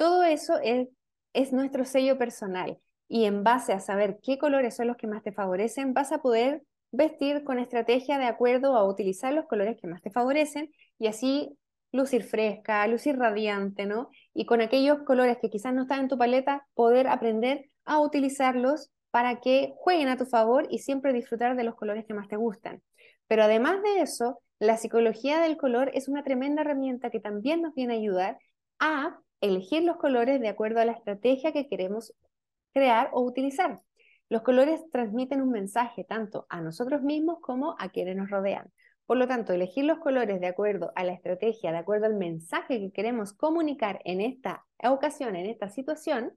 Todo 0.00 0.22
eso 0.22 0.58
es, 0.62 0.88
es 1.34 1.52
nuestro 1.52 1.84
sello 1.84 2.16
personal 2.16 2.78
y 3.06 3.26
en 3.26 3.44
base 3.44 3.74
a 3.74 3.80
saber 3.80 4.18
qué 4.22 4.38
colores 4.38 4.74
son 4.74 4.86
los 4.86 4.96
que 4.96 5.06
más 5.06 5.22
te 5.22 5.30
favorecen, 5.30 5.92
vas 5.92 6.10
a 6.10 6.22
poder 6.22 6.62
vestir 6.90 7.44
con 7.44 7.58
estrategia 7.58 8.16
de 8.16 8.24
acuerdo 8.24 8.76
a 8.76 8.88
utilizar 8.88 9.34
los 9.34 9.44
colores 9.44 9.76
que 9.78 9.88
más 9.88 10.00
te 10.00 10.10
favorecen 10.10 10.70
y 10.98 11.08
así 11.08 11.54
lucir 11.92 12.24
fresca, 12.24 12.86
lucir 12.86 13.18
radiante, 13.18 13.84
¿no? 13.84 14.08
Y 14.32 14.46
con 14.46 14.62
aquellos 14.62 15.00
colores 15.02 15.36
que 15.36 15.50
quizás 15.50 15.74
no 15.74 15.82
están 15.82 16.00
en 16.00 16.08
tu 16.08 16.16
paleta, 16.16 16.66
poder 16.72 17.06
aprender 17.06 17.68
a 17.84 18.00
utilizarlos 18.00 18.90
para 19.10 19.40
que 19.40 19.74
jueguen 19.76 20.08
a 20.08 20.16
tu 20.16 20.24
favor 20.24 20.66
y 20.70 20.78
siempre 20.78 21.12
disfrutar 21.12 21.56
de 21.56 21.64
los 21.64 21.74
colores 21.74 22.06
que 22.06 22.14
más 22.14 22.26
te 22.26 22.36
gustan. 22.36 22.80
Pero 23.28 23.42
además 23.42 23.82
de 23.82 24.00
eso, 24.00 24.40
la 24.60 24.78
psicología 24.78 25.40
del 25.40 25.58
color 25.58 25.90
es 25.92 26.08
una 26.08 26.24
tremenda 26.24 26.62
herramienta 26.62 27.10
que 27.10 27.20
también 27.20 27.60
nos 27.60 27.74
viene 27.74 27.92
a 27.92 27.98
ayudar 27.98 28.38
a 28.78 29.20
elegir 29.40 29.82
los 29.82 29.96
colores 29.96 30.40
de 30.40 30.48
acuerdo 30.48 30.80
a 30.80 30.84
la 30.84 30.92
estrategia 30.92 31.52
que 31.52 31.68
queremos 31.68 32.14
crear 32.72 33.10
o 33.12 33.22
utilizar. 33.22 33.80
Los 34.28 34.42
colores 34.42 34.80
transmiten 34.92 35.42
un 35.42 35.50
mensaje 35.50 36.04
tanto 36.04 36.46
a 36.48 36.60
nosotros 36.60 37.02
mismos 37.02 37.38
como 37.40 37.74
a 37.78 37.88
quienes 37.88 38.16
nos 38.16 38.30
rodean. 38.30 38.70
Por 39.06 39.16
lo 39.16 39.26
tanto, 39.26 39.52
elegir 39.52 39.84
los 39.84 39.98
colores 39.98 40.40
de 40.40 40.46
acuerdo 40.46 40.92
a 40.94 41.02
la 41.02 41.12
estrategia, 41.12 41.72
de 41.72 41.78
acuerdo 41.78 42.06
al 42.06 42.14
mensaje 42.14 42.78
que 42.78 42.92
queremos 42.92 43.32
comunicar 43.32 44.00
en 44.04 44.20
esta 44.20 44.64
ocasión, 44.84 45.34
en 45.34 45.46
esta 45.46 45.68
situación, 45.68 46.32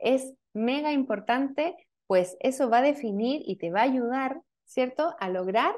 es 0.00 0.34
mega 0.52 0.92
importante, 0.92 1.76
pues 2.08 2.36
eso 2.40 2.68
va 2.68 2.78
a 2.78 2.82
definir 2.82 3.42
y 3.44 3.56
te 3.58 3.70
va 3.70 3.80
a 3.80 3.84
ayudar, 3.84 4.40
¿cierto?, 4.64 5.14
a 5.20 5.28
lograr 5.28 5.76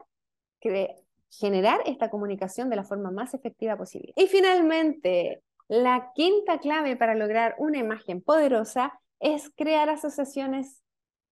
generar 1.28 1.80
esta 1.84 2.08
comunicación 2.08 2.70
de 2.70 2.76
la 2.76 2.84
forma 2.84 3.10
más 3.10 3.34
efectiva 3.34 3.76
posible. 3.76 4.12
Y 4.16 4.26
finalmente, 4.26 5.42
la 5.72 6.12
quinta 6.14 6.58
clave 6.58 6.96
para 6.96 7.14
lograr 7.14 7.54
una 7.56 7.78
imagen 7.78 8.20
poderosa 8.20 9.00
es 9.20 9.50
crear 9.56 9.88
asociaciones 9.88 10.82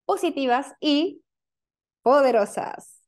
positivas 0.07 0.73
y 0.81 1.23
poderosas. 2.01 3.03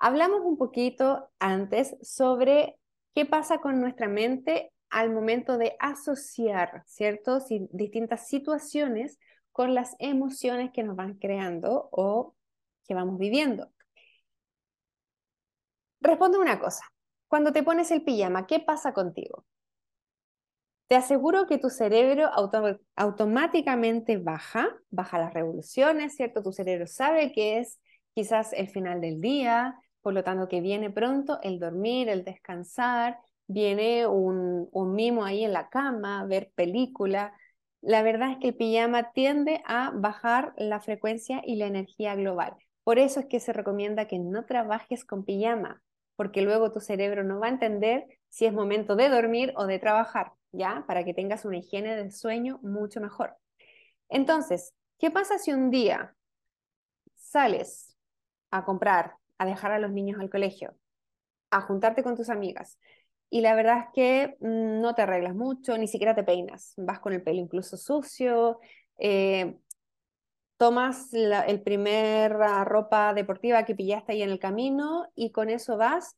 Hablamos 0.00 0.40
un 0.42 0.56
poquito 0.56 1.30
antes 1.38 1.96
sobre 2.02 2.76
qué 3.14 3.24
pasa 3.24 3.60
con 3.60 3.80
nuestra 3.80 4.08
mente 4.08 4.72
al 4.90 5.12
momento 5.12 5.58
de 5.58 5.76
asociar, 5.78 6.82
¿cierto? 6.86 7.38
distintas 7.70 8.26
situaciones 8.26 9.20
con 9.52 9.74
las 9.74 9.94
emociones 10.00 10.72
que 10.72 10.82
nos 10.82 10.96
van 10.96 11.14
creando 11.14 11.88
o 11.92 12.34
que 12.88 12.94
vamos 12.94 13.16
viviendo. 13.20 13.70
Responde 16.00 16.38
una 16.38 16.58
cosa. 16.58 16.82
Cuando 17.28 17.52
te 17.52 17.62
pones 17.62 17.92
el 17.92 18.02
pijama, 18.02 18.48
¿qué 18.48 18.58
pasa 18.58 18.92
contigo? 18.92 19.44
Te 20.88 20.96
aseguro 20.96 21.46
que 21.46 21.58
tu 21.58 21.70
cerebro 21.70 22.30
automáticamente 22.96 24.18
baja, 24.18 24.68
baja 24.90 25.18
las 25.18 25.32
revoluciones, 25.32 26.14
¿cierto? 26.14 26.42
Tu 26.42 26.52
cerebro 26.52 26.86
sabe 26.86 27.32
que 27.32 27.58
es 27.58 27.80
quizás 28.14 28.52
el 28.52 28.68
final 28.68 29.00
del 29.00 29.20
día, 29.20 29.76
por 30.02 30.12
lo 30.12 30.22
tanto 30.22 30.46
que 30.48 30.60
viene 30.60 30.90
pronto 30.90 31.38
el 31.42 31.58
dormir, 31.58 32.08
el 32.08 32.22
descansar, 32.22 33.18
viene 33.46 34.06
un, 34.06 34.68
un 34.70 34.94
mimo 34.94 35.24
ahí 35.24 35.42
en 35.44 35.52
la 35.52 35.68
cama, 35.68 36.24
ver 36.26 36.52
película. 36.54 37.32
La 37.80 38.02
verdad 38.02 38.32
es 38.32 38.38
que 38.38 38.48
el 38.48 38.56
pijama 38.56 39.10
tiende 39.12 39.62
a 39.66 39.90
bajar 39.94 40.52
la 40.58 40.80
frecuencia 40.80 41.42
y 41.44 41.56
la 41.56 41.66
energía 41.66 42.14
global. 42.14 42.54
Por 42.84 42.98
eso 42.98 43.20
es 43.20 43.26
que 43.26 43.40
se 43.40 43.52
recomienda 43.54 44.06
que 44.06 44.18
no 44.18 44.44
trabajes 44.44 45.04
con 45.04 45.24
pijama, 45.24 45.82
porque 46.16 46.42
luego 46.42 46.72
tu 46.72 46.80
cerebro 46.80 47.24
no 47.24 47.40
va 47.40 47.46
a 47.46 47.50
entender 47.50 48.04
si 48.28 48.44
es 48.46 48.52
momento 48.52 48.96
de 48.96 49.08
dormir 49.08 49.52
o 49.56 49.66
de 49.66 49.78
trabajar, 49.78 50.32
¿ya? 50.54 50.84
Para 50.86 51.04
que 51.04 51.14
tengas 51.14 51.44
una 51.44 51.58
higiene 51.58 51.96
del 51.96 52.12
sueño 52.12 52.58
mucho 52.62 53.00
mejor. 53.00 53.36
Entonces, 54.08 54.74
¿qué 54.98 55.10
pasa 55.10 55.38
si 55.38 55.52
un 55.52 55.70
día 55.70 56.14
sales 57.14 57.96
a 58.50 58.64
comprar 58.64 59.16
a 59.38 59.46
dejar 59.46 59.72
a 59.72 59.78
los 59.78 59.90
niños 59.90 60.20
al 60.20 60.30
colegio, 60.30 60.76
a 61.50 61.60
juntarte 61.60 62.02
con 62.02 62.16
tus 62.16 62.28
amigas. 62.30 62.78
Y 63.30 63.40
la 63.40 63.54
verdad 63.54 63.78
es 63.78 63.86
que 63.92 64.36
mm, 64.40 64.80
no 64.80 64.94
te 64.94 65.02
arreglas 65.02 65.34
mucho, 65.34 65.76
ni 65.76 65.88
siquiera 65.88 66.14
te 66.14 66.22
peinas, 66.22 66.74
vas 66.76 67.00
con 67.00 67.12
el 67.12 67.22
pelo 67.22 67.40
incluso 67.40 67.76
sucio, 67.76 68.60
eh, 68.98 69.56
tomas 70.56 71.08
la 71.12 71.40
el 71.42 71.60
primer 71.62 72.32
ropa 72.32 73.12
deportiva 73.12 73.64
que 73.64 73.74
pillaste 73.74 74.12
ahí 74.12 74.22
en 74.22 74.30
el 74.30 74.38
camino 74.38 75.08
y 75.16 75.32
con 75.32 75.50
eso 75.50 75.76
vas 75.76 76.16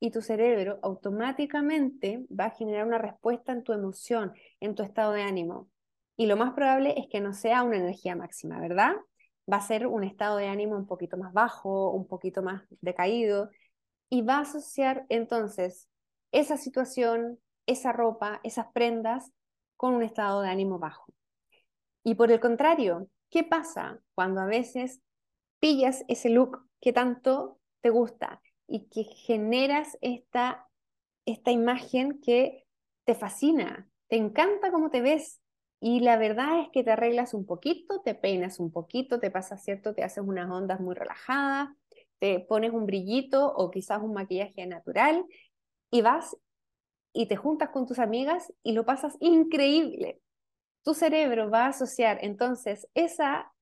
y 0.00 0.10
tu 0.10 0.22
cerebro 0.22 0.78
automáticamente 0.82 2.24
va 2.28 2.46
a 2.46 2.50
generar 2.50 2.86
una 2.86 2.98
respuesta 2.98 3.52
en 3.52 3.62
tu 3.62 3.72
emoción, 3.72 4.32
en 4.60 4.74
tu 4.74 4.82
estado 4.82 5.12
de 5.12 5.22
ánimo. 5.22 5.68
Y 6.16 6.26
lo 6.26 6.36
más 6.36 6.54
probable 6.54 6.94
es 6.98 7.06
que 7.08 7.20
no 7.20 7.32
sea 7.32 7.62
una 7.62 7.76
energía 7.76 8.16
máxima, 8.16 8.60
¿verdad? 8.60 8.96
va 9.50 9.58
a 9.58 9.60
ser 9.60 9.86
un 9.86 10.04
estado 10.04 10.36
de 10.38 10.48
ánimo 10.48 10.76
un 10.76 10.86
poquito 10.86 11.16
más 11.16 11.32
bajo, 11.32 11.90
un 11.90 12.06
poquito 12.06 12.42
más 12.42 12.62
decaído, 12.80 13.50
y 14.08 14.22
va 14.22 14.38
a 14.38 14.40
asociar 14.40 15.06
entonces 15.08 15.88
esa 16.32 16.56
situación, 16.56 17.38
esa 17.66 17.92
ropa, 17.92 18.40
esas 18.42 18.66
prendas 18.72 19.32
con 19.76 19.94
un 19.94 20.02
estado 20.02 20.42
de 20.42 20.48
ánimo 20.48 20.78
bajo. 20.78 21.12
Y 22.04 22.14
por 22.14 22.30
el 22.30 22.40
contrario, 22.40 23.08
¿qué 23.30 23.42
pasa 23.42 24.00
cuando 24.14 24.40
a 24.40 24.46
veces 24.46 25.00
pillas 25.58 26.04
ese 26.08 26.30
look 26.30 26.68
que 26.80 26.92
tanto 26.92 27.58
te 27.80 27.90
gusta 27.90 28.40
y 28.68 28.88
que 28.88 29.04
generas 29.04 29.96
esta, 30.00 30.68
esta 31.24 31.50
imagen 31.50 32.20
que 32.20 32.64
te 33.04 33.14
fascina, 33.14 33.88
te 34.08 34.16
encanta 34.16 34.70
cómo 34.70 34.90
te 34.90 35.00
ves, 35.00 35.40
y 35.80 36.00
la 36.00 36.16
verdad 36.16 36.60
es 36.60 36.68
que 36.72 36.82
te 36.82 36.90
arreglas 36.92 37.34
un 37.34 37.44
poquito, 37.44 38.00
te 38.00 38.14
peinas 38.14 38.60
un 38.60 38.72
poquito, 38.72 39.20
te 39.20 39.30
pasas, 39.30 39.62
¿cierto? 39.62 39.94
Te 39.94 40.02
haces 40.02 40.24
unas 40.26 40.50
ondas 40.50 40.80
muy 40.80 40.94
relajadas, 40.94 41.68
te 42.18 42.40
pones 42.40 42.72
un 42.72 42.86
brillito 42.86 43.52
o 43.54 43.70
quizás 43.70 44.02
un 44.02 44.14
maquillaje 44.14 44.66
natural 44.66 45.24
y 45.90 46.00
vas 46.00 46.36
y 47.12 47.26
te 47.26 47.36
juntas 47.36 47.70
con 47.70 47.86
tus 47.86 47.98
amigas 47.98 48.52
y 48.62 48.72
lo 48.72 48.84
pasas 48.84 49.16
increíble. 49.20 50.20
Tu 50.82 50.94
cerebro 50.94 51.50
va 51.50 51.66
a 51.66 51.68
asociar 51.68 52.18
entonces 52.22 52.88
esa 52.94 53.52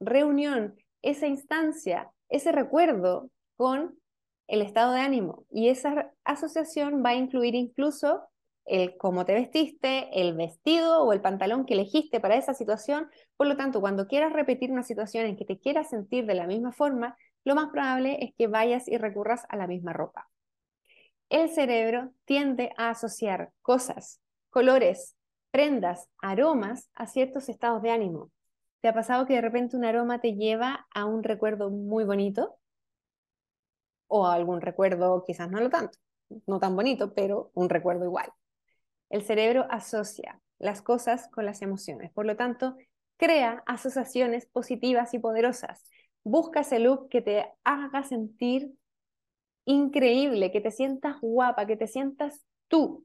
reunión, 0.00 0.76
esa 1.02 1.26
instancia, 1.26 2.10
ese 2.28 2.52
recuerdo 2.52 3.30
con 3.56 3.97
el 4.48 4.62
estado 4.62 4.92
de 4.92 5.00
ánimo 5.00 5.44
y 5.50 5.68
esa 5.68 6.10
asociación 6.24 7.02
va 7.04 7.10
a 7.10 7.14
incluir 7.14 7.54
incluso 7.54 8.22
el 8.64 8.96
cómo 8.98 9.24
te 9.24 9.34
vestiste, 9.34 10.08
el 10.20 10.34
vestido 10.34 11.02
o 11.02 11.12
el 11.12 11.20
pantalón 11.20 11.64
que 11.64 11.74
elegiste 11.74 12.20
para 12.20 12.36
esa 12.36 12.54
situación. 12.54 13.08
Por 13.36 13.46
lo 13.46 13.56
tanto, 13.56 13.80
cuando 13.80 14.06
quieras 14.06 14.32
repetir 14.32 14.70
una 14.70 14.82
situación 14.82 15.26
en 15.26 15.36
que 15.36 15.44
te 15.44 15.58
quieras 15.58 15.88
sentir 15.88 16.26
de 16.26 16.34
la 16.34 16.46
misma 16.46 16.72
forma, 16.72 17.16
lo 17.44 17.54
más 17.54 17.70
probable 17.70 18.18
es 18.20 18.34
que 18.36 18.46
vayas 18.46 18.88
y 18.88 18.98
recurras 18.98 19.44
a 19.48 19.56
la 19.56 19.66
misma 19.66 19.92
ropa. 19.92 20.28
El 21.30 21.48
cerebro 21.50 22.12
tiende 22.24 22.72
a 22.76 22.90
asociar 22.90 23.52
cosas, 23.62 24.20
colores, 24.50 25.14
prendas, 25.50 26.08
aromas 26.20 26.90
a 26.94 27.06
ciertos 27.06 27.48
estados 27.48 27.82
de 27.82 27.90
ánimo. 27.90 28.30
¿Te 28.80 28.88
ha 28.88 28.94
pasado 28.94 29.26
que 29.26 29.34
de 29.34 29.40
repente 29.40 29.76
un 29.76 29.84
aroma 29.84 30.20
te 30.20 30.34
lleva 30.34 30.86
a 30.94 31.04
un 31.04 31.22
recuerdo 31.22 31.70
muy 31.70 32.04
bonito? 32.04 32.58
O 34.08 34.26
algún 34.26 34.60
recuerdo 34.60 35.24
quizás 35.24 35.50
no 35.50 35.60
lo 35.60 35.70
tanto, 35.70 35.98
no 36.46 36.58
tan 36.58 36.74
bonito, 36.74 37.14
pero 37.14 37.50
un 37.54 37.68
recuerdo 37.68 38.04
igual. 38.04 38.32
El 39.08 39.22
cerebro 39.22 39.66
asocia 39.70 40.40
las 40.58 40.82
cosas 40.82 41.28
con 41.28 41.46
las 41.46 41.62
emociones, 41.62 42.12
por 42.12 42.26
lo 42.26 42.36
tanto, 42.36 42.76
crea 43.16 43.62
asociaciones 43.66 44.46
positivas 44.46 45.14
y 45.14 45.18
poderosas. 45.18 45.84
Busca 46.24 46.60
ese 46.60 46.78
look 46.78 47.08
que 47.08 47.22
te 47.22 47.46
haga 47.64 48.02
sentir 48.02 48.72
increíble, 49.64 50.50
que 50.50 50.60
te 50.60 50.70
sientas 50.70 51.20
guapa, 51.20 51.66
que 51.66 51.76
te 51.76 51.86
sientas 51.86 52.44
tú. 52.68 53.04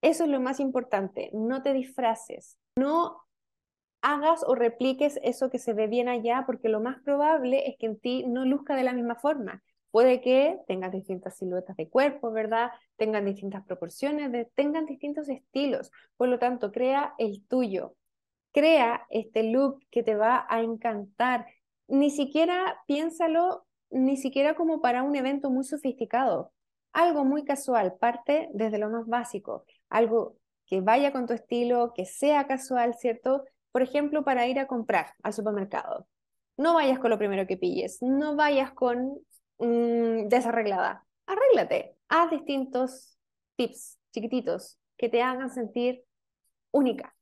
Eso 0.00 0.24
es 0.24 0.30
lo 0.30 0.40
más 0.40 0.60
importante, 0.60 1.30
no 1.32 1.62
te 1.62 1.72
disfraces, 1.72 2.58
no 2.76 3.24
hagas 4.02 4.44
o 4.46 4.54
repliques 4.54 5.18
eso 5.22 5.50
que 5.50 5.58
se 5.58 5.72
ve 5.72 5.86
bien 5.86 6.08
allá, 6.08 6.44
porque 6.46 6.68
lo 6.68 6.80
más 6.80 7.00
probable 7.02 7.68
es 7.68 7.76
que 7.78 7.86
en 7.86 7.98
ti 7.98 8.24
no 8.26 8.44
luzca 8.44 8.76
de 8.76 8.84
la 8.84 8.92
misma 8.92 9.14
forma. 9.14 9.62
Puede 9.94 10.20
que 10.20 10.58
tengan 10.66 10.90
distintas 10.90 11.36
siluetas 11.36 11.76
de 11.76 11.88
cuerpo, 11.88 12.32
¿verdad? 12.32 12.72
Tengan 12.96 13.24
distintas 13.24 13.64
proporciones, 13.64 14.48
tengan 14.56 14.86
distintos 14.86 15.28
estilos. 15.28 15.92
Por 16.16 16.26
lo 16.26 16.40
tanto, 16.40 16.72
crea 16.72 17.14
el 17.16 17.46
tuyo. 17.46 17.94
Crea 18.50 19.06
este 19.08 19.44
look 19.44 19.78
que 19.92 20.02
te 20.02 20.16
va 20.16 20.46
a 20.48 20.62
encantar. 20.62 21.46
Ni 21.86 22.10
siquiera 22.10 22.82
piénsalo, 22.88 23.66
ni 23.88 24.16
siquiera 24.16 24.56
como 24.56 24.80
para 24.80 25.04
un 25.04 25.14
evento 25.14 25.48
muy 25.48 25.62
sofisticado. 25.62 26.50
Algo 26.92 27.24
muy 27.24 27.44
casual, 27.44 27.94
parte 27.94 28.48
desde 28.52 28.78
lo 28.78 28.90
más 28.90 29.06
básico. 29.06 29.64
Algo 29.90 30.38
que 30.66 30.80
vaya 30.80 31.12
con 31.12 31.28
tu 31.28 31.34
estilo, 31.34 31.92
que 31.94 32.04
sea 32.04 32.48
casual, 32.48 32.94
¿cierto? 32.94 33.44
Por 33.70 33.82
ejemplo, 33.82 34.24
para 34.24 34.48
ir 34.48 34.58
a 34.58 34.66
comprar 34.66 35.12
al 35.22 35.32
supermercado. 35.32 36.08
No 36.56 36.74
vayas 36.74 36.98
con 36.98 37.10
lo 37.10 37.18
primero 37.18 37.46
que 37.46 37.56
pilles, 37.56 37.98
no 38.02 38.34
vayas 38.34 38.72
con 38.72 39.20
Mm, 39.58 40.28
desarreglada. 40.28 41.06
Arréglate. 41.26 41.96
Haz 42.08 42.30
distintos 42.30 43.18
tips 43.56 43.98
chiquititos 44.12 44.78
que 44.96 45.08
te 45.08 45.22
hagan 45.22 45.50
sentir 45.50 46.04
única. 46.70 47.14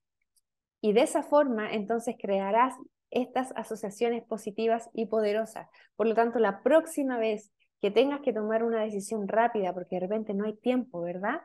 Y 0.81 0.93
de 0.93 1.03
esa 1.03 1.23
forma, 1.23 1.73
entonces 1.73 2.17
crearás 2.21 2.75
estas 3.11 3.53
asociaciones 3.57 4.25
positivas 4.25 4.91
y 4.95 5.07
poderosas. 5.07 5.69
Por 5.97 6.07
lo 6.07 6.15
tanto, 6.15 6.39
la 6.39 6.63
próxima 6.63 7.19
vez 7.19 7.53
que 7.81 7.91
tengas 7.91 8.21
que 8.21 8.33
tomar 8.33 8.63
una 8.65 8.83
decisión 8.83 9.29
rápida, 9.29 9.75
porque 9.75 9.97
de 9.97 10.01
repente 10.01 10.35
no 10.35 10.45
hay 10.45 10.57
tiempo, 10.57 11.03
¿verdad? 11.03 11.43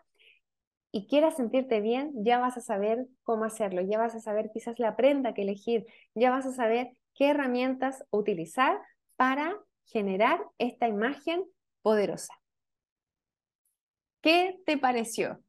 Y 0.92 1.08
quieras 1.08 1.36
sentirte 1.36 1.82
bien, 1.82 2.12
ya 2.24 2.40
vas 2.40 2.58
a 2.58 2.62
saber 2.62 3.08
cómo 3.24 3.44
hacerlo, 3.44 3.82
ya 3.82 3.98
vas 3.98 4.16
a 4.16 4.20
saber 4.20 4.50
quizás 4.52 4.80
la 4.80 4.96
prenda 4.96 5.34
que 5.34 5.42
elegir, 5.44 5.86
ya 6.16 6.32
vas 6.32 6.46
a 6.46 6.54
saber 6.54 6.92
qué 7.14 7.30
herramientas 7.30 8.04
utilizar 8.10 8.80
para 9.16 9.56
generar 9.88 10.40
esta 10.58 10.88
imagen 10.88 11.44
poderosa. 11.82 12.34
¿Qué 14.22 14.60
te 14.66 14.78
pareció? 14.78 15.42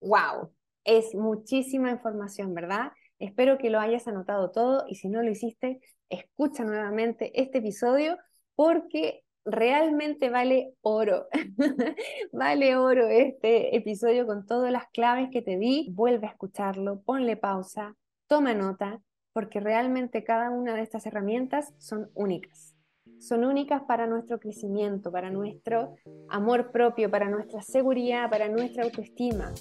¡Wow! 0.00 0.52
Es 0.84 1.14
muchísima 1.14 1.90
información, 1.90 2.54
¿verdad? 2.54 2.92
Espero 3.18 3.56
que 3.56 3.70
lo 3.70 3.80
hayas 3.80 4.06
anotado 4.06 4.50
todo 4.50 4.84
y 4.88 4.96
si 4.96 5.08
no 5.08 5.22
lo 5.22 5.30
hiciste, 5.30 5.80
escucha 6.10 6.64
nuevamente 6.64 7.32
este 7.40 7.58
episodio 7.58 8.18
porque 8.54 9.24
realmente 9.46 10.28
vale 10.28 10.74
oro. 10.82 11.26
vale 12.32 12.76
oro 12.76 13.08
este 13.08 13.76
episodio 13.76 14.26
con 14.26 14.46
todas 14.46 14.70
las 14.70 14.88
claves 14.92 15.30
que 15.30 15.40
te 15.40 15.56
di. 15.56 15.88
Vuelve 15.92 16.26
a 16.26 16.30
escucharlo, 16.30 17.00
ponle 17.02 17.36
pausa, 17.36 17.96
toma 18.26 18.52
nota, 18.52 19.00
porque 19.32 19.60
realmente 19.60 20.24
cada 20.24 20.50
una 20.50 20.74
de 20.74 20.82
estas 20.82 21.06
herramientas 21.06 21.72
son 21.78 22.10
únicas 22.14 22.73
son 23.26 23.44
únicas 23.44 23.82
para 23.82 24.06
nuestro 24.06 24.38
crecimiento, 24.38 25.10
para 25.10 25.30
nuestro 25.30 25.96
amor 26.28 26.70
propio, 26.70 27.10
para 27.10 27.30
nuestra 27.30 27.62
seguridad, 27.62 28.28
para 28.28 28.48
nuestra 28.48 28.84
autoestima. 28.84 29.52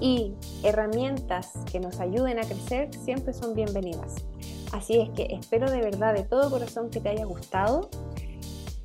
Y 0.00 0.32
herramientas 0.62 1.52
que 1.70 1.80
nos 1.80 1.98
ayuden 2.00 2.38
a 2.38 2.42
crecer 2.42 2.94
siempre 2.94 3.32
son 3.32 3.54
bienvenidas. 3.54 4.14
Así 4.72 5.00
es 5.00 5.10
que 5.10 5.26
espero 5.30 5.68
de 5.70 5.80
verdad, 5.80 6.14
de 6.14 6.22
todo 6.22 6.50
corazón, 6.50 6.90
que 6.90 7.00
te 7.00 7.08
haya 7.08 7.24
gustado. 7.24 7.90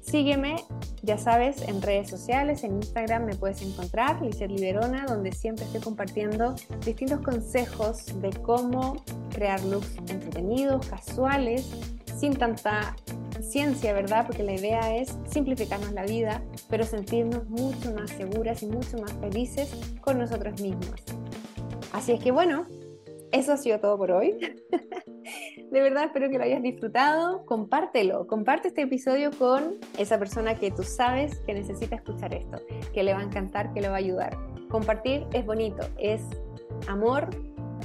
Sígueme, 0.01 0.55
ya 1.03 1.17
sabes, 1.17 1.67
en 1.67 1.81
redes 1.81 2.09
sociales, 2.09 2.63
en 2.63 2.75
Instagram 2.75 3.25
me 3.25 3.35
puedes 3.35 3.61
encontrar, 3.61 4.21
Lizeth 4.21 4.49
Liberona, 4.49 5.05
donde 5.05 5.31
siempre 5.31 5.65
estoy 5.65 5.81
compartiendo 5.81 6.55
distintos 6.83 7.21
consejos 7.21 8.05
de 8.21 8.29
cómo 8.41 9.03
crear 9.31 9.63
looks 9.65 9.97
entretenidos, 10.07 10.87
casuales, 10.87 11.69
sin 12.17 12.35
tanta 12.35 12.95
ciencia, 13.51 13.93
¿verdad? 13.93 14.25
Porque 14.25 14.43
la 14.43 14.53
idea 14.53 14.95
es 14.95 15.17
simplificarnos 15.29 15.91
la 15.91 16.05
vida, 16.05 16.43
pero 16.69 16.83
sentirnos 16.83 17.47
mucho 17.49 17.93
más 17.93 18.09
seguras 18.11 18.63
y 18.63 18.67
mucho 18.67 18.97
más 18.97 19.13
felices 19.13 19.71
con 20.01 20.17
nosotros 20.17 20.61
mismos. 20.61 21.01
Así 21.93 22.11
es 22.11 22.19
que 22.23 22.31
bueno, 22.31 22.65
eso 23.31 23.53
ha 23.53 23.57
sido 23.57 23.79
todo 23.79 23.97
por 23.97 24.11
hoy. 24.11 24.37
De 25.71 25.81
verdad 25.81 26.05
espero 26.05 26.29
que 26.29 26.37
lo 26.37 26.43
hayas 26.43 26.61
disfrutado. 26.61 27.45
Compártelo, 27.45 28.27
comparte 28.27 28.69
este 28.69 28.83
episodio 28.83 29.31
con 29.31 29.75
esa 29.97 30.17
persona 30.19 30.55
que 30.55 30.71
tú 30.71 30.83
sabes 30.83 31.39
que 31.39 31.53
necesita 31.53 31.95
escuchar 31.95 32.33
esto, 32.33 32.61
que 32.93 33.03
le 33.03 33.13
va 33.13 33.19
a 33.19 33.23
encantar, 33.23 33.73
que 33.73 33.81
le 33.81 33.89
va 33.89 33.95
a 33.95 33.99
ayudar. 33.99 34.37
Compartir 34.69 35.25
es 35.33 35.45
bonito, 35.45 35.87
es 35.97 36.21
amor 36.87 37.29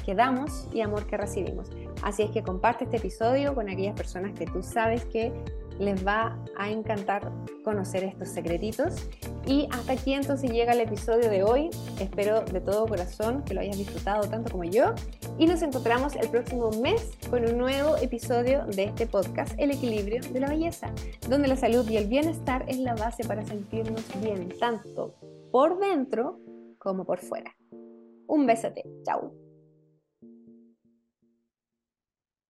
que 0.05 0.15
damos 0.15 0.69
y 0.73 0.83
amor 0.83 1.07
que 1.07 1.17
recibimos. 1.17 1.71
Así 2.03 2.23
es 2.23 2.31
que 2.31 2.43
comparte 2.43 2.85
este 2.85 2.97
episodio 2.97 3.55
con 3.55 3.69
aquellas 3.69 3.95
personas 3.95 4.33
que 4.39 4.47
tú 4.47 4.63
sabes 4.63 5.05
que 5.07 5.33
les 5.81 6.07
va 6.07 6.39
a 6.57 6.71
encantar 6.71 7.33
conocer 7.65 8.05
estos 8.05 8.29
secretitos. 8.29 9.09
Y 9.47 9.67
hasta 9.73 9.95
aquí 9.95 10.13
entonces 10.13 10.51
llega 10.53 10.73
el 10.73 10.81
episodio 10.81 11.31
de 11.31 11.43
hoy. 11.43 11.71
Espero 11.99 12.43
de 12.43 12.61
todo 12.61 12.87
corazón 12.87 13.43
que 13.45 13.55
lo 13.55 13.61
hayas 13.61 13.79
disfrutado 13.79 14.29
tanto 14.29 14.53
como 14.53 14.65
yo. 14.65 14.95
Y 15.39 15.47
nos 15.47 15.63
encontramos 15.63 16.15
el 16.17 16.29
próximo 16.29 16.71
mes 16.83 17.11
con 17.31 17.45
un 17.47 17.57
nuevo 17.57 17.97
episodio 17.97 18.67
de 18.67 18.85
este 18.85 19.07
podcast, 19.07 19.55
El 19.59 19.71
equilibrio 19.71 20.21
de 20.31 20.41
la 20.41 20.51
belleza, 20.51 20.93
donde 21.29 21.49
la 21.49 21.57
salud 21.57 21.89
y 21.89 21.97
el 21.97 22.09
bienestar 22.09 22.65
es 22.69 22.79
la 22.79 22.95
base 22.95 23.25
para 23.25 23.45
sentirnos 23.45 24.05
bien, 24.21 24.51
tanto 24.61 25.15
por 25.51 25.79
dentro 25.79 26.39
como 26.79 27.05
por 27.05 27.19
fuera. 27.19 27.57
Un 28.27 28.47
besote. 28.47 28.85
Chao. 29.05 29.50